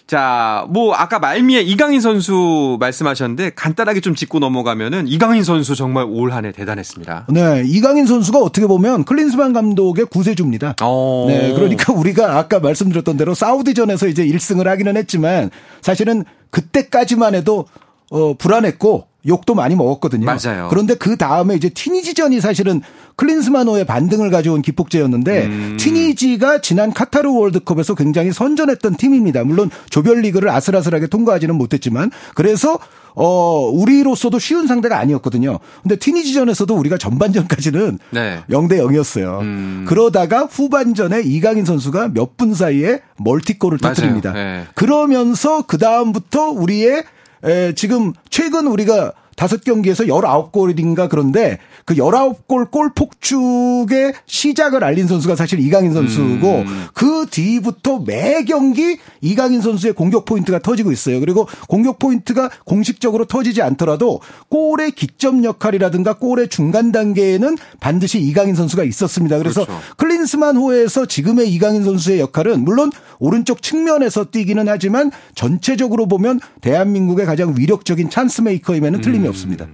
자, 0.05 0.67
뭐 0.69 0.93
아까 0.93 1.17
말미에 1.17 1.61
이강인 1.61 1.99
선수 1.99 2.77
말씀하셨는데 2.79 3.53
간단하게 3.55 4.01
좀 4.01 4.13
짚고 4.13 4.37
넘어가면은 4.37 5.07
이강인 5.07 5.43
선수 5.43 5.75
정말 5.75 6.05
올 6.07 6.31
한 6.31 6.45
해 6.45 6.51
대단했습니다. 6.51 7.25
네, 7.31 7.63
이강인 7.65 8.05
선수가 8.05 8.37
어떻게 8.37 8.67
보면 8.67 9.03
클린스만 9.05 9.51
감독의 9.53 10.05
구세주입니다. 10.05 10.75
오. 10.83 11.25
네, 11.27 11.53
그러니까 11.53 11.91
우리가 11.91 12.37
아까 12.37 12.59
말씀드렸던 12.59 13.17
대로 13.17 13.33
사우디전에서 13.33 14.07
이제 14.09 14.23
1승을 14.27 14.65
하기는 14.65 14.95
했지만 14.95 15.49
사실은 15.81 16.23
그때까지만 16.51 17.33
해도 17.33 17.65
어 18.11 18.35
불안했고 18.35 19.07
욕도 19.27 19.55
많이 19.55 19.75
먹었거든요. 19.75 20.25
맞아요. 20.25 20.67
그런데 20.69 20.95
그 20.95 21.17
다음에 21.17 21.55
이제 21.55 21.69
튀니지전이 21.69 22.41
사실은 22.41 22.81
클린스만호의 23.15 23.85
반등을 23.85 24.29
가져온 24.29 24.61
기폭제였는데 24.61 25.45
음. 25.45 25.77
튀니지가 25.79 26.61
지난 26.61 26.91
카타르 26.93 27.31
월드컵에서 27.31 27.95
굉장히 27.95 28.31
선전했던 28.31 28.95
팀입니다. 28.97 29.43
물론 29.43 29.69
조별리그를 29.89 30.49
아슬아슬하게 30.49 31.07
통과하지는 31.07 31.55
못했지만 31.55 32.11
그래서 32.35 32.77
어 33.17 33.69
우리로서도 33.71 34.39
쉬운 34.39 34.67
상대가 34.67 34.99
아니었거든요. 34.99 35.59
근데 35.81 35.95
튀니지전에서도 35.95 36.75
우리가 36.75 36.97
전반전까지는 36.97 37.99
네. 38.11 38.43
0대 38.49 38.73
0이었어요. 38.79 39.39
음. 39.39 39.85
그러다가 39.87 40.41
후반전에 40.41 41.21
이강인 41.21 41.63
선수가 41.65 42.09
몇 42.09 42.35
분 42.35 42.53
사이에 42.53 42.99
멀티골을 43.17 43.77
터뜨립니다. 43.77 44.33
네. 44.33 44.65
그러면서 44.75 45.61
그 45.61 45.77
다음부터 45.77 46.49
우리의 46.49 47.05
에, 47.45 47.73
지금 47.73 48.13
최근 48.29 48.67
우리가 48.67 49.13
다섯 49.35 49.63
경기에서 49.63 50.05
19골인가 50.05 51.09
그런데 51.09 51.59
그 51.83 51.95
19골 51.95 52.71
골 52.71 52.91
폭죽의 52.93 54.13
시작을 54.25 54.83
알린 54.83 55.07
선수가 55.07 55.35
사실 55.35 55.59
이강인 55.59 55.93
선수고 55.93 56.59
음. 56.59 56.85
그 56.93 57.25
뒤부터 57.29 57.99
매 57.99 58.43
경기 58.43 58.97
이강인 59.21 59.61
선수의 59.61 59.93
공격 59.93 60.25
포인트가 60.25 60.59
터지고 60.59 60.91
있어요. 60.91 61.19
그리고 61.19 61.47
공격 61.67 61.99
포인트가 61.99 62.49
공식적으로 62.65 63.25
터지지 63.25 63.61
않더라도 63.61 64.21
골의 64.49 64.91
기점 64.91 65.43
역할이라든가 65.43 66.13
골의 66.13 66.47
중간 66.47 66.91
단계에는 66.91 67.57
반드시 67.79 68.19
이강인 68.19 68.55
선수가 68.55 68.83
있었습니다. 68.83 69.37
그래서 69.37 69.65
그렇죠. 69.65 69.81
클린스만 69.97 70.55
호에서 70.57 71.05
지금의 71.05 71.51
이강인 71.51 71.83
선수의 71.83 72.19
역할은 72.19 72.63
물론 72.63 72.91
오른쪽 73.19 73.61
측면에서 73.61 74.25
뛰기는 74.25 74.67
하지만 74.67 75.11
전체적으로 75.35 76.07
보면 76.07 76.39
대한민국의 76.61 77.25
가장 77.25 77.53
위력적인 77.57 78.09
찬스 78.09 78.41
메이커임에는 78.41 79.01
틀림이 79.01 79.24
음. 79.27 79.29
없습니다. 79.29 79.67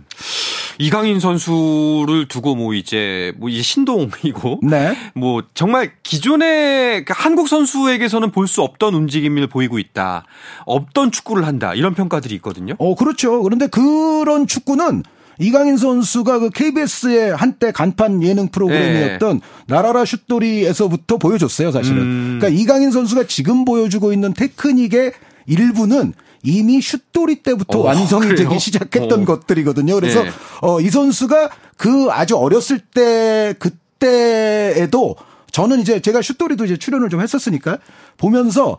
이강인 0.80 1.20
선수를 1.20 2.28
두고 2.28 2.56
뭐 2.56 2.74
이제 2.74 3.34
뭐 3.38 3.50
이제 3.50 3.62
신동이고 3.62 4.62
네. 4.64 4.96
뭐 5.14 5.44
정말 5.54 5.92
기존의 6.04 7.06
그 7.06 7.14
한국 7.16 7.48
선수에게서는 7.48 8.32
볼 8.32 8.48
수 8.48 8.62
없던 8.64 8.94
움직임을 8.96 9.48
보이고 9.48 9.80
있다. 9.80 10.26
없던 10.66 11.12
축구를 11.12 11.46
한다. 11.46 11.74
이런 11.74 11.94
평가들이 11.94 12.36
있거든요. 12.36 12.74
어, 12.80 12.96
그렇죠. 12.96 13.42
그런데 13.44 13.68
그런 13.68 14.46
축구는 14.48 15.04
이강인 15.40 15.78
선수가 15.78 16.40
그 16.40 16.50
KBS의 16.50 17.34
한때 17.36 17.72
간판 17.72 18.22
예능 18.24 18.50
프로그램이었던 18.50 19.40
네. 19.40 19.46
나라라 19.68 20.04
슛돌이에서부터 20.04 21.18
보여줬어요, 21.18 21.72
사실은. 21.72 21.98
음. 22.00 22.38
그러니까 22.40 22.62
이강인 22.62 22.92
선수가 22.92 23.28
지금 23.28 23.64
보여주고 23.64 24.12
있는 24.12 24.34
테크닉의 24.34 25.14
일부는 25.48 26.14
이미 26.44 26.82
슛돌이 26.82 27.44
때부터 27.44 27.80
어, 27.80 27.84
완성이 27.84 28.30
그래요? 28.30 28.50
되기 28.50 28.60
시작했던 28.60 29.22
어. 29.22 29.26
것들이거든요. 29.26 29.96
그래서 29.96 30.24
네. 30.24 30.30
어, 30.62 30.82
이 30.82 30.90
선수가 30.90 31.50
그 31.78 32.08
아주 32.10 32.36
어렸을 32.38 32.80
때 32.80 33.54
그때에도 33.60 35.16
저는 35.52 35.80
이제 35.82 36.00
제가 36.00 36.22
슛돌이도 36.22 36.66
이제 36.66 36.78
출연을 36.78 37.10
좀 37.10 37.22
했었으니까 37.22 37.78
보면서 38.18 38.78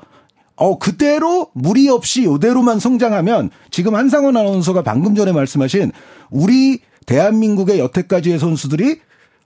어, 0.57 0.79
그대로 0.79 1.49
무리 1.55 1.89
없이 1.89 2.25
요대로만 2.25 2.79
성장하면 2.79 3.51
지금 3.71 3.95
한상원 3.95 4.37
아나운서가 4.37 4.83
방금 4.83 5.15
전에 5.15 5.33
말씀하신 5.33 5.93
우리 6.31 6.81
대한민국의 7.07 7.79
여태까지의 7.79 8.39
선수들이 8.39 9.01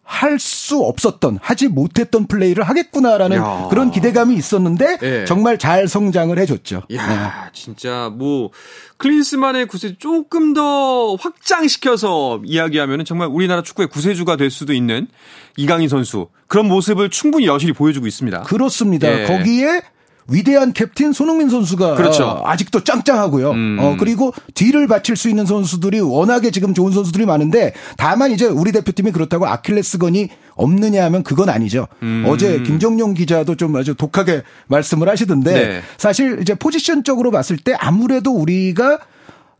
할 0.06 0.38
수 0.38 0.78
없었던 0.84 1.38
하지 1.42 1.68
못했던 1.68 2.26
플레이를 2.26 2.62
하겠구나라는 2.64 3.36
야. 3.38 3.66
그런 3.68 3.90
기대감이 3.90 4.34
있었는데 4.36 4.98
네. 4.98 5.24
정말 5.24 5.58
잘 5.58 5.88
성장을 5.88 6.36
해줬죠. 6.38 6.82
야 6.94 7.08
네. 7.08 7.50
진짜 7.52 8.10
뭐 8.14 8.50
클린스만의 8.98 9.66
구세 9.66 9.96
조금 9.98 10.54
더 10.54 11.16
확장시켜서 11.16 12.40
이야기하면 12.44 13.04
정말 13.04 13.28
우리나라 13.28 13.62
축구의 13.62 13.88
구세주가 13.88 14.36
될 14.36 14.50
수도 14.50 14.72
있는 14.72 15.08
이강인 15.56 15.88
선수 15.88 16.28
그런 16.46 16.68
모습을 16.68 17.10
충분히 17.10 17.46
여실히 17.46 17.72
보여주고 17.72 18.06
있습니다. 18.06 18.42
그렇습니다. 18.42 19.08
네. 19.08 19.24
거기에 19.26 19.82
위대한 20.28 20.72
캡틴 20.72 21.12
손흥민 21.12 21.48
선수가 21.48 21.94
그렇죠. 21.94 22.24
어, 22.24 22.42
아직도 22.46 22.82
짱짱하고요. 22.84 23.50
음. 23.52 23.76
어, 23.80 23.96
그리고 23.98 24.32
뒤를 24.54 24.88
받칠 24.88 25.16
수 25.16 25.28
있는 25.28 25.46
선수들이 25.46 26.00
워낙에 26.00 26.50
지금 26.50 26.74
좋은 26.74 26.92
선수들이 26.92 27.26
많은데 27.26 27.72
다만 27.96 28.32
이제 28.32 28.46
우리 28.46 28.72
대표팀이 28.72 29.12
그렇다고 29.12 29.46
아킬레스건이 29.46 30.28
없느냐 30.54 31.04
하면 31.04 31.22
그건 31.22 31.48
아니죠. 31.48 31.86
음. 32.02 32.24
어제 32.26 32.60
김정용 32.62 33.14
기자도 33.14 33.54
좀 33.54 33.76
아주 33.76 33.94
독하게 33.94 34.42
말씀을 34.68 35.08
하시던데 35.08 35.52
네. 35.52 35.82
사실 35.98 36.38
이제 36.40 36.54
포지션적으로 36.54 37.30
봤을 37.30 37.56
때 37.56 37.74
아무래도 37.78 38.32
우리가 38.32 38.98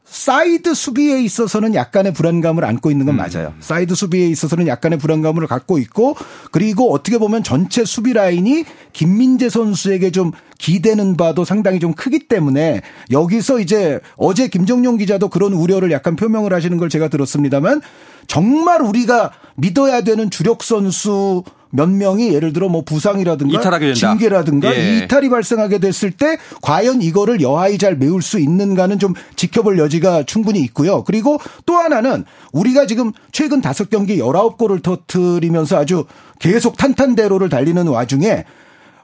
사이드 0.06 0.74
수비에 0.74 1.20
있어서는 1.20 1.74
약간의 1.74 2.12
불안감을 2.12 2.64
안고 2.64 2.90
있는 2.90 3.06
건 3.06 3.16
음. 3.16 3.16
맞아요. 3.16 3.52
사이드 3.60 3.94
수비에 3.94 4.28
있어서는 4.28 4.68
약간의 4.68 4.98
불안감을 4.98 5.46
갖고 5.46 5.78
있고 5.78 6.16
그리고 6.52 6.92
어떻게 6.92 7.18
보면 7.18 7.42
전체 7.42 7.84
수비 7.84 8.12
라인이 8.12 8.64
김민재 8.92 9.50
선수에게 9.50 10.12
좀 10.12 10.30
기대는 10.58 11.16
바도 11.16 11.44
상당히 11.44 11.80
좀 11.80 11.92
크기 11.92 12.20
때문에 12.28 12.82
여기서 13.10 13.58
이제 13.58 14.00
어제 14.16 14.48
김정용 14.48 14.96
기자도 14.96 15.28
그런 15.28 15.52
우려를 15.52 15.90
약간 15.90 16.16
표명을 16.16 16.52
하시는 16.52 16.76
걸 16.78 16.88
제가 16.88 17.08
들었습니다만 17.08 17.82
정말 18.28 18.82
우리가 18.82 19.32
믿어야 19.56 20.02
되는 20.02 20.30
주력 20.30 20.62
선수 20.62 21.42
몇 21.70 21.88
명이 21.88 22.32
예를 22.32 22.52
들어 22.52 22.68
뭐 22.68 22.82
부상이라든가 22.82 23.60
징계라든가 23.94 24.74
예. 24.74 24.98
이탈이 24.98 25.28
발생하게 25.28 25.78
됐을 25.78 26.10
때 26.10 26.38
과연 26.62 27.02
이거를 27.02 27.40
여하이 27.40 27.78
잘 27.78 27.96
메울 27.96 28.22
수 28.22 28.38
있는가는 28.38 28.98
좀 28.98 29.14
지켜볼 29.34 29.78
여지가 29.78 30.24
충분히 30.24 30.60
있고요. 30.60 31.04
그리고 31.04 31.38
또 31.64 31.74
하나는 31.74 32.24
우리가 32.52 32.86
지금 32.86 33.12
최근 33.32 33.60
다섯 33.60 33.90
경기 33.90 34.18
19골을 34.18 34.82
터트리면서 34.82 35.76
아주 35.76 36.04
계속 36.38 36.76
탄탄대로를 36.76 37.48
달리는 37.48 37.86
와중에 37.86 38.44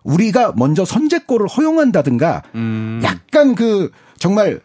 우리가 0.04 0.52
먼저 0.56 0.84
선제골을 0.84 1.48
허용한다든가 1.48 2.42
음. 2.54 3.00
약간 3.04 3.54
그 3.54 3.90
정말 4.18 4.60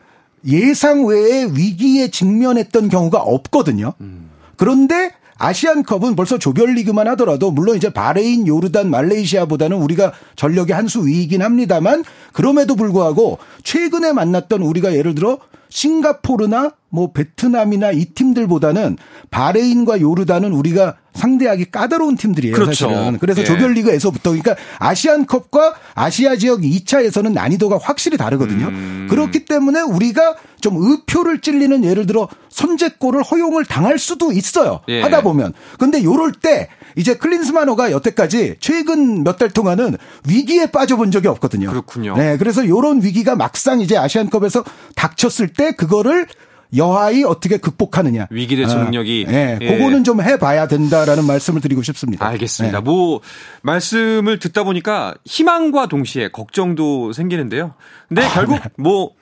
예상 0.46 1.06
외의 1.06 1.56
위기에 1.56 2.10
직면했던 2.10 2.90
경우가 2.90 3.20
없거든요. 3.20 3.94
음. 4.02 4.30
그런데 4.56 5.12
아시안컵은 5.38 6.16
벌써 6.16 6.38
조별리그만 6.38 7.08
하더라도 7.10 7.52
물론 7.52 7.78
이제 7.78 7.90
바레인, 7.90 8.48
요르단, 8.48 8.90
말레이시아보다는 8.90 9.78
우리가 9.78 10.12
전력이 10.36 10.72
한 10.72 10.88
수 10.88 11.06
위이긴 11.06 11.42
합니다만 11.42 12.06
그럼에도 12.32 12.76
불구하고 12.78 13.40
최근에 13.64 14.14
만났던 14.14 14.62
우리가 14.62 14.96
예를 14.96 15.16
들어 15.16 15.38
싱가포르나 15.70 16.72
뭐 16.90 17.12
베트남이나 17.12 17.92
이 17.92 18.06
팀들보다는 18.06 18.98
바레인과 19.30 20.00
요르단은 20.02 20.54
우리가 20.54 20.96
상대하기 21.14 21.72
까다로운 21.72 22.16
팀들이에요. 22.16 22.54
그렇죠. 22.56 22.90
사실은. 22.90 23.18
그래서 23.20 23.42
예. 23.42 23.46
조별리그에서부터 23.46 24.30
그러니까 24.32 24.56
아시안컵과 24.80 25.74
아시아 25.96 26.36
지역 26.36 26.62
2차에서는 26.62 27.34
난이도가 27.34 27.80
확실히 27.82 28.18
다르거든요. 28.18 28.68
음. 28.68 29.08
그렇기 29.10 29.46
때문에 29.46 29.82
우리가 29.82 30.36
좀 30.62 30.76
의표를 30.78 31.42
찔리는 31.42 31.84
예를 31.84 32.06
들어 32.06 32.28
선제골을 32.50 33.24
허용을 33.24 33.66
당할 33.66 33.98
수도 34.00 34.32
있어요. 34.32 34.80
예. 34.90 35.02
하다 35.02 35.22
보면. 35.22 35.54
근데 35.80 36.04
요럴 36.04 36.34
때 36.34 36.70
이제 36.96 37.16
클린스마너가 37.16 37.92
여태까지 37.92 38.56
최근 38.60 39.24
몇 39.24 39.38
달 39.38 39.50
동안은 39.52 39.98
위기에 40.28 40.68
빠져본 40.68 41.12
적이 41.12 41.28
없거든요. 41.28 41.70
그렇군요. 41.70 42.16
네. 42.18 42.38
그래서 42.38 42.68
요런 42.68 43.04
위기가 43.04 43.36
막상 43.36 43.82
이제 43.82 43.96
아시안컵에서 43.98 44.64
닥쳤을 44.96 45.48
때 45.58 45.72
그거를 45.74 46.28
여하이 46.76 47.24
어떻게 47.24 47.58
극복하느냐. 47.58 48.28
위기 48.30 48.56
대처 48.58 48.78
능력이. 48.78 49.26
아, 49.28 49.32
네, 49.32 49.58
예. 49.62 49.78
그거는 49.78 50.04
좀 50.04 50.22
해봐야 50.22 50.68
된다라는 50.68 51.26
말씀을 51.26 51.62
드리고 51.62 51.82
싶습니다. 51.82 52.28
알겠습니다. 52.28 52.80
네. 52.80 52.84
뭐 52.84 53.22
말씀을 53.62 54.40
듣다 54.40 54.64
보니까 54.64 55.16
희망과 55.26 55.88
동시에 55.88 56.28
걱정도 56.30 57.14
생기는데요. 57.14 57.74
근데 58.10 58.24
아, 58.24 58.34
결국 58.34 58.56
네. 58.56 58.70
뭐 58.78 59.14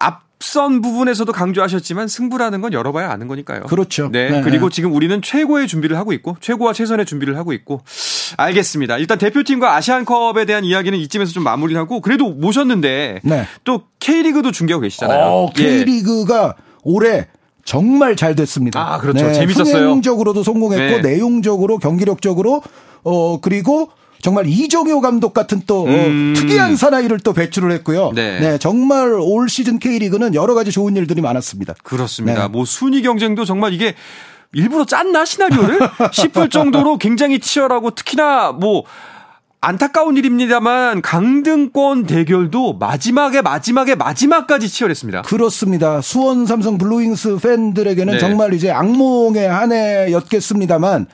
앞 0.00 0.33
선 0.44 0.82
부분에서도 0.82 1.32
강조하셨지만 1.32 2.06
승부라는 2.06 2.60
건 2.60 2.74
열어봐야 2.74 3.10
아는 3.10 3.28
거니까요. 3.28 3.62
그렇죠. 3.62 4.10
네. 4.12 4.30
네. 4.30 4.42
그리고 4.42 4.68
지금 4.68 4.92
우리는 4.92 5.22
최고의 5.22 5.66
준비를 5.66 5.96
하고 5.96 6.12
있고 6.12 6.36
최고와 6.40 6.74
최선의 6.74 7.06
준비를 7.06 7.38
하고 7.38 7.54
있고 7.54 7.80
알겠습니다. 8.36 8.98
일단 8.98 9.16
대표팀과 9.16 9.74
아시안컵에 9.74 10.44
대한 10.44 10.64
이야기는 10.64 10.98
이쯤에서 10.98 11.32
좀 11.32 11.44
마무리를 11.44 11.80
하고 11.80 12.02
그래도 12.02 12.28
모셨는데 12.30 13.20
네. 13.24 13.46
또 13.64 13.84
K리그도 14.00 14.52
중계하고 14.52 14.82
계시잖아요. 14.82 15.24
어, 15.24 15.52
K리그가 15.54 16.54
예. 16.58 16.62
올해 16.82 17.26
정말 17.64 18.14
잘 18.14 18.34
됐습니다. 18.34 18.80
아, 18.80 18.98
그렇죠. 18.98 19.26
네, 19.26 19.32
재밌었어요. 19.32 19.84
흥행적으로도 19.84 20.42
성공했고 20.42 21.00
네. 21.00 21.14
내용적으로 21.14 21.78
경기력적으로 21.78 22.62
어 23.02 23.40
그리고 23.40 23.90
정말 24.24 24.46
이정효 24.46 25.02
감독 25.02 25.34
같은 25.34 25.60
또 25.66 25.82
어, 25.82 25.86
음. 25.86 26.32
특이한 26.34 26.76
사나이를 26.76 27.20
또 27.20 27.34
배출을 27.34 27.70
했고요. 27.72 28.12
네. 28.14 28.40
네. 28.40 28.58
정말 28.58 29.12
올 29.20 29.50
시즌 29.50 29.78
K리그는 29.78 30.34
여러 30.34 30.54
가지 30.54 30.72
좋은 30.72 30.96
일들이 30.96 31.20
많았습니다. 31.20 31.74
그렇습니다. 31.82 32.44
네. 32.44 32.48
뭐 32.48 32.64
순위 32.64 33.02
경쟁도 33.02 33.44
정말 33.44 33.74
이게 33.74 33.94
일부러 34.54 34.86
짰나 34.86 35.26
시나리오를 35.26 35.78
싶을 36.10 36.48
정도로 36.48 36.96
굉장히 36.96 37.38
치열하고 37.38 37.90
특히나 37.90 38.52
뭐 38.52 38.84
안타까운 39.60 40.16
일입니다만 40.16 41.02
강등권 41.02 42.06
대결도 42.06 42.78
마지막에 42.78 43.42
마지막에 43.42 43.94
마지막까지 43.94 44.70
치열했습니다. 44.70 45.20
그렇습니다. 45.20 46.00
수원 46.00 46.46
삼성 46.46 46.78
블루윙스 46.78 47.40
팬들에게는 47.42 48.14
네. 48.14 48.18
정말 48.18 48.54
이제 48.54 48.70
악몽의 48.70 49.46
한 49.46 49.70
해였겠습니다만 49.70 51.08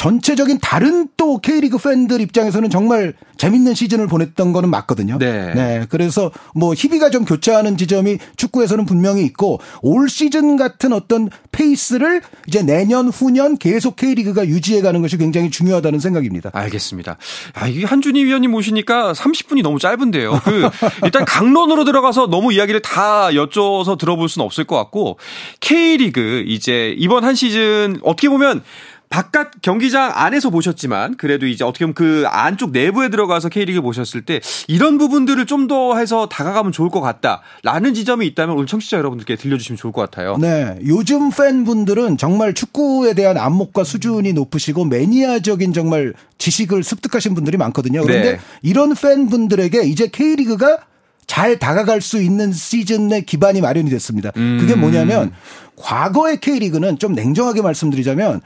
전체적인 0.00 0.60
다른 0.62 1.08
또 1.18 1.36
K리그 1.36 1.76
팬들 1.76 2.22
입장에서는 2.22 2.70
정말 2.70 3.12
재밌는 3.36 3.74
시즌을 3.74 4.06
보냈던 4.06 4.52
거는 4.52 4.70
맞거든요. 4.70 5.18
네. 5.18 5.52
네. 5.52 5.86
그래서 5.90 6.30
뭐 6.54 6.72
희비가 6.72 7.10
좀 7.10 7.26
교차하는 7.26 7.76
지점이 7.76 8.16
축구에서는 8.36 8.86
분명히 8.86 9.24
있고 9.26 9.60
올 9.82 10.08
시즌 10.08 10.56
같은 10.56 10.94
어떤 10.94 11.28
페이스를 11.52 12.22
이제 12.46 12.62
내년 12.62 13.08
후년 13.08 13.58
계속 13.58 13.96
K리그가 13.96 14.46
유지해 14.46 14.80
가는 14.80 15.02
것이 15.02 15.18
굉장히 15.18 15.50
중요하다는 15.50 16.00
생각입니다. 16.00 16.48
알겠습니다. 16.54 17.18
아, 17.52 17.68
이게 17.68 17.84
한준희 17.84 18.24
위원님 18.24 18.52
모시니까 18.52 19.12
30분이 19.12 19.62
너무 19.62 19.78
짧은데요. 19.78 20.40
그 20.44 20.70
일단 21.04 21.26
강론으로 21.26 21.84
들어가서 21.84 22.28
너무 22.28 22.54
이야기를 22.54 22.80
다 22.80 23.28
여쭤서 23.32 23.98
들어볼 23.98 24.30
수는 24.30 24.46
없을 24.46 24.64
것 24.64 24.76
같고 24.76 25.18
K리그 25.60 26.44
이제 26.46 26.94
이번 26.96 27.24
한 27.24 27.34
시즌 27.34 27.98
어떻게 28.02 28.30
보면 28.30 28.62
바깥 29.10 29.60
경기장 29.60 30.12
안에서 30.14 30.50
보셨지만 30.50 31.16
그래도 31.16 31.46
이제 31.46 31.64
어떻게 31.64 31.84
보면 31.84 31.94
그 31.94 32.24
안쪽 32.28 32.70
내부에 32.70 33.08
들어가서 33.08 33.48
K리그 33.48 33.80
보셨을 33.82 34.22
때 34.22 34.40
이런 34.68 34.98
부분들을 34.98 35.46
좀 35.46 35.66
더 35.66 35.96
해서 35.96 36.28
다가가면 36.28 36.72
좋을 36.72 36.88
것 36.88 37.00
같다라는 37.00 37.92
지점이 37.94 38.26
있다면 38.28 38.56
오늘 38.56 38.66
청취자 38.66 38.96
여러분들께 38.96 39.36
들려주시면 39.36 39.76
좋을 39.76 39.92
것 39.92 40.00
같아요. 40.00 40.36
네, 40.38 40.78
요즘 40.86 41.30
팬분들은 41.30 42.16
정말 42.16 42.54
축구에 42.54 43.12
대한 43.14 43.36
안목과 43.36 43.84
수준이 43.84 44.32
높으시고 44.32 44.86
매니아적인 44.86 45.72
정말 45.72 46.14
지식을 46.38 46.82
습득하신 46.82 47.34
분들이 47.34 47.56
많거든요. 47.56 48.02
그런데 48.02 48.32
네. 48.32 48.40
이런 48.62 48.94
팬분들에게 48.94 49.82
이제 49.82 50.06
K리그가 50.06 50.78
잘 51.26 51.58
다가갈 51.58 52.00
수 52.00 52.20
있는 52.20 52.52
시즌의 52.52 53.26
기반이 53.26 53.60
마련이 53.60 53.90
됐습니다. 53.90 54.30
그게 54.32 54.74
음. 54.74 54.80
뭐냐면 54.80 55.32
과거의 55.76 56.40
K리그는 56.40 56.98
좀 56.98 57.12
냉정하게 57.12 57.62
말씀드리자면 57.62 58.40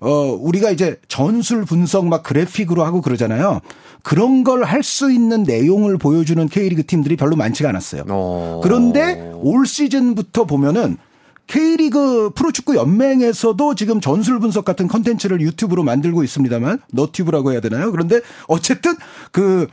어, 0.00 0.36
우리가 0.40 0.70
이제 0.70 1.00
전술 1.08 1.64
분석 1.64 2.06
막 2.06 2.22
그래픽으로 2.22 2.84
하고 2.84 3.00
그러잖아요. 3.00 3.60
그런 4.02 4.44
걸 4.44 4.62
할 4.64 4.82
수 4.82 5.10
있는 5.10 5.42
내용을 5.42 5.98
보여주는 5.98 6.46
K리그 6.48 6.86
팀들이 6.86 7.16
별로 7.16 7.34
많지가 7.36 7.68
않았어요. 7.68 8.02
오. 8.02 8.06
어. 8.10 8.60
그런데 8.62 9.32
올 9.34 9.66
시즌부터 9.66 10.44
보면은 10.44 10.96
K리그 11.46 12.30
프로축구 12.34 12.74
연맹에서도 12.76 13.74
지금 13.76 14.00
전술 14.00 14.40
분석 14.40 14.64
같은 14.64 14.88
컨텐츠를 14.88 15.40
유튜브로 15.40 15.82
만들고 15.84 16.24
있습니다만 16.24 16.80
너튜브라고 16.92 17.52
해야 17.52 17.60
되나요? 17.60 17.92
그런데 17.92 18.20
어쨌든 18.48 18.94
그 19.30 19.66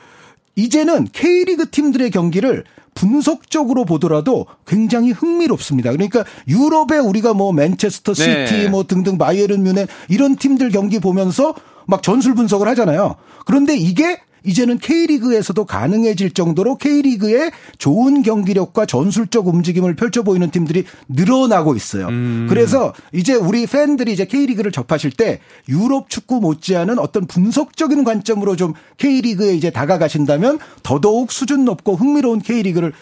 이제는 0.56 1.08
K리그 1.12 1.70
팀들의 1.72 2.12
경기를 2.12 2.64
분석적으로 2.94 3.86
보더라도 3.86 4.46
굉장히 4.66 5.12
흥미롭습니다. 5.12 5.92
그러니까 5.92 6.24
유럽에 6.48 6.98
우리가 6.98 7.34
뭐 7.34 7.52
맨체스터 7.54 8.14
시티 8.14 8.54
네. 8.54 8.70
뭐 8.70 8.84
등등 8.84 9.18
바이에른 9.18 9.64
뮌헨 9.64 9.88
이런 10.10 10.36
팀들 10.36 10.70
경기 10.70 11.00
보면서 11.00 11.54
막 11.86 12.02
전술 12.04 12.36
분석을 12.36 12.68
하잖아요. 12.70 13.16
그런데 13.46 13.76
이게 13.76 14.20
이제는 14.44 14.78
K리그에서도 14.78 15.66
가능해질 15.66 16.32
정도로 16.32 16.78
K리그의 16.78 17.52
좋은 17.78 18.24
경기력과 18.24 18.86
전술적 18.86 19.48
움직임을 19.48 19.96
펼쳐 19.96 20.24
보이는 20.24 20.50
팀들이 20.52 20.86
늘어나고 21.08 21.76
있어요. 21.76 22.08
음. 22.08 22.48
그래서 22.50 22.94
이제 23.12 23.34
우리 23.34 23.66
팬들이 23.66 24.14
이제 24.14 24.26
K리그를 24.26 24.72
접하실 24.72 25.12
때 25.12 25.40
유럽 25.70 26.10
축구 26.10 26.40
못지않은 26.40 27.00
어떤 27.00 27.26
분석적인 27.28 28.04
관점으로 28.04 28.56
좀 28.56 28.74
K리그에 28.98 29.54
이제 29.56 29.70
다가가신다면 29.70 30.60
더더욱 30.84 31.32
수준 31.32 31.66
높고 31.66 31.96
흥미로운 31.96 32.42
K리그를 32.42 32.94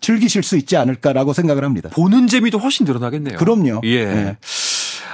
즐기실 0.00 0.42
수 0.42 0.56
있지 0.56 0.76
않을까라고 0.76 1.32
생각을 1.32 1.64
합니다. 1.64 1.88
보는 1.92 2.26
재미도 2.26 2.58
훨씬 2.58 2.84
늘어나겠네요. 2.84 3.38
그럼요. 3.38 3.80
예. 3.84 4.04
네. 4.04 4.36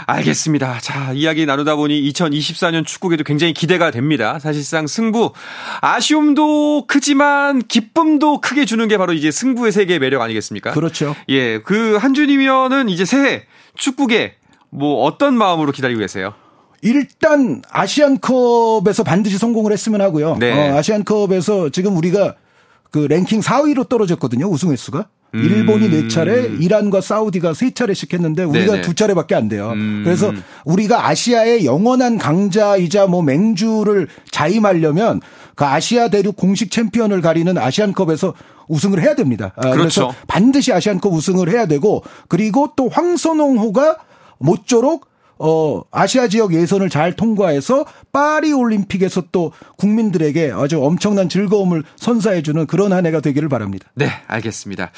알겠습니다. 0.06 0.78
자, 0.80 1.12
이야기 1.12 1.46
나누다 1.46 1.76
보니 1.76 2.00
2024년 2.12 2.86
축구계도 2.86 3.24
굉장히 3.24 3.52
기대가 3.52 3.90
됩니다. 3.90 4.38
사실상 4.38 4.86
승부, 4.86 5.32
아쉬움도 5.80 6.86
크지만 6.86 7.62
기쁨도 7.66 8.40
크게 8.40 8.64
주는 8.64 8.86
게 8.88 8.96
바로 8.98 9.12
이제 9.12 9.30
승부의 9.30 9.72
세계의 9.72 9.98
매력 9.98 10.22
아니겠습니까? 10.22 10.72
그렇죠. 10.72 11.14
예, 11.28 11.60
그 11.60 11.96
한준희 11.96 12.38
위원은 12.38 12.88
이제 12.88 13.04
새해 13.04 13.44
축구계 13.76 14.36
뭐 14.70 15.04
어떤 15.04 15.36
마음으로 15.36 15.72
기다리고 15.72 16.00
계세요? 16.00 16.34
일단 16.82 17.62
아시안컵에서 17.70 19.04
반드시 19.04 19.38
성공을 19.38 19.72
했으면 19.72 20.00
하고요. 20.00 20.36
네. 20.38 20.52
어, 20.52 20.76
아시안컵에서 20.76 21.70
지금 21.70 21.96
우리가 21.96 22.34
그 22.90 22.98
랭킹 22.98 23.40
4위로 23.40 23.88
떨어졌거든요. 23.88 24.46
우승 24.46 24.70
횟수가. 24.72 25.06
음. 25.34 25.40
일본이 25.40 25.88
네 25.88 26.08
차례, 26.08 26.42
이란과 26.42 27.00
사우디가 27.00 27.54
세 27.54 27.70
차례씩 27.70 28.12
했는데 28.12 28.44
우리가 28.44 28.72
네네. 28.72 28.82
두 28.82 28.94
차례밖에 28.94 29.34
안 29.34 29.48
돼요. 29.48 29.70
음. 29.74 30.02
그래서 30.04 30.32
우리가 30.64 31.08
아시아의 31.08 31.64
영원한 31.64 32.18
강자이자 32.18 33.06
뭐 33.06 33.22
맹주를 33.22 34.08
자임하려면 34.30 35.20
그 35.54 35.64
아시아 35.64 36.08
대륙 36.08 36.36
공식 36.36 36.70
챔피언을 36.70 37.20
가리는 37.20 37.56
아시안컵에서 37.56 38.34
우승을 38.68 39.02
해야 39.02 39.14
됩니다. 39.14 39.52
아, 39.56 39.62
그렇죠. 39.62 39.78
그래서 39.78 40.14
반드시 40.26 40.72
아시안컵 40.72 41.12
우승을 41.12 41.50
해야 41.50 41.66
되고 41.66 42.02
그리고 42.28 42.72
또 42.76 42.88
황선홍호가 42.88 43.96
모쪼록 44.38 45.11
어, 45.44 45.82
아시아 45.90 46.28
지역 46.28 46.54
예선을 46.54 46.88
잘 46.88 47.16
통과해서 47.16 47.84
파리 48.12 48.52
올림픽에서 48.52 49.24
또 49.32 49.52
국민들에게 49.76 50.52
아주 50.54 50.80
엄청난 50.80 51.28
즐거움을 51.28 51.82
선사해주는 51.96 52.66
그런 52.68 52.92
한 52.92 53.04
해가 53.06 53.18
되기를 53.20 53.48
바랍니다. 53.48 53.88
네, 53.94 54.08
알겠습니다. 54.28 54.92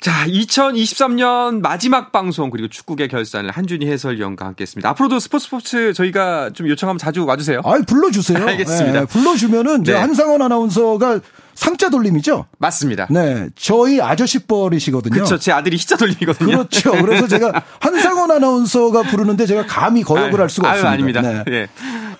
자, 0.00 0.26
2023년 0.26 1.60
마지막 1.60 2.10
방송 2.10 2.50
그리고 2.50 2.66
축구계 2.66 3.06
결산을 3.06 3.52
한준희 3.52 3.86
해설위원과 3.86 4.46
함께했습니다. 4.46 4.88
앞으로도 4.88 5.20
스포츠 5.20 5.44
스포츠 5.44 5.92
저희가 5.92 6.50
좀 6.50 6.68
요청하면 6.68 6.98
자주 6.98 7.24
와주세요. 7.24 7.60
아, 7.64 7.78
불러주세요. 7.86 8.42
알겠습니다. 8.44 9.00
네, 9.00 9.06
불러주면은 9.06 9.84
네. 9.84 9.92
한상원 9.92 10.42
아나운서가 10.42 11.20
상자 11.54 11.90
돌림이죠? 11.90 12.46
맞습니다. 12.58 13.06
네. 13.10 13.48
저희 13.56 14.00
아저씨 14.00 14.40
뻘이시거든요. 14.40 15.14
그렇죠. 15.14 15.38
제 15.38 15.52
아들이 15.52 15.76
희자 15.76 15.96
돌림이거든요. 15.96 16.50
그렇죠. 16.50 16.92
그래서 16.92 17.28
제가 17.28 17.62
한상원 17.80 18.30
아나운서가 18.30 19.02
부르는데 19.02 19.46
제가 19.46 19.66
감히 19.66 20.02
거역을 20.02 20.34
아유, 20.34 20.42
할 20.42 20.50
수가 20.50 20.70
아유, 20.70 20.80
없습니다. 20.80 21.20
아닙니다. 21.20 21.44
네. 21.44 21.50
네. 21.50 21.68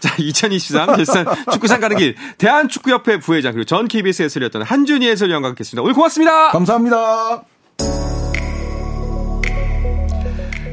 자, 0.01 0.15
2023 0.19 0.97
결산 0.97 1.27
축구상 1.53 1.81
가는 1.81 1.97
길 1.97 2.17
대한축구협회 2.39 3.21
부회장 3.21 3.53
그리고 3.53 3.65
전 3.65 3.87
KBS 3.89 4.23
해설이었던 4.23 4.63
한준희 4.63 5.09
해설위원 5.09 5.43
과 5.43 5.49
함께했습니다. 5.49 5.83
오늘 5.83 5.95
고맙습니다. 5.95 6.51
감사합니다. 6.51 7.52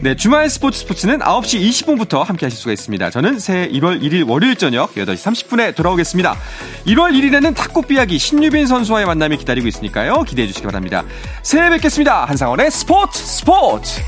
네, 0.02 0.16
주말 0.16 0.50
스포츠 0.50 0.80
스포츠는 0.80 1.20
9시 1.20 1.60
20분부터 1.60 2.24
함께 2.24 2.46
하실 2.46 2.58
수가 2.58 2.72
있습니다. 2.72 3.10
저는 3.10 3.38
새해 3.38 3.68
1월 3.68 4.02
1일 4.02 4.30
월요일 4.30 4.56
저녁 4.56 4.94
8시 4.96 5.48
30분에 5.48 5.76
돌아오겠습니다. 5.76 6.38
1월 6.88 7.12
1일에는 7.12 7.54
탁구 7.54 7.82
삐약이 7.82 8.18
신유빈 8.18 8.66
선수와의 8.66 9.06
만남이 9.06 9.36
기다리고 9.38 9.68
있으니까요. 9.68 10.24
기대해 10.24 10.48
주시기 10.48 10.66
바랍니다. 10.66 11.04
새해 11.44 11.70
뵙겠습니다. 11.70 12.24
한상원의 12.24 12.72
스포츠 12.72 13.20
스포츠! 13.20 14.02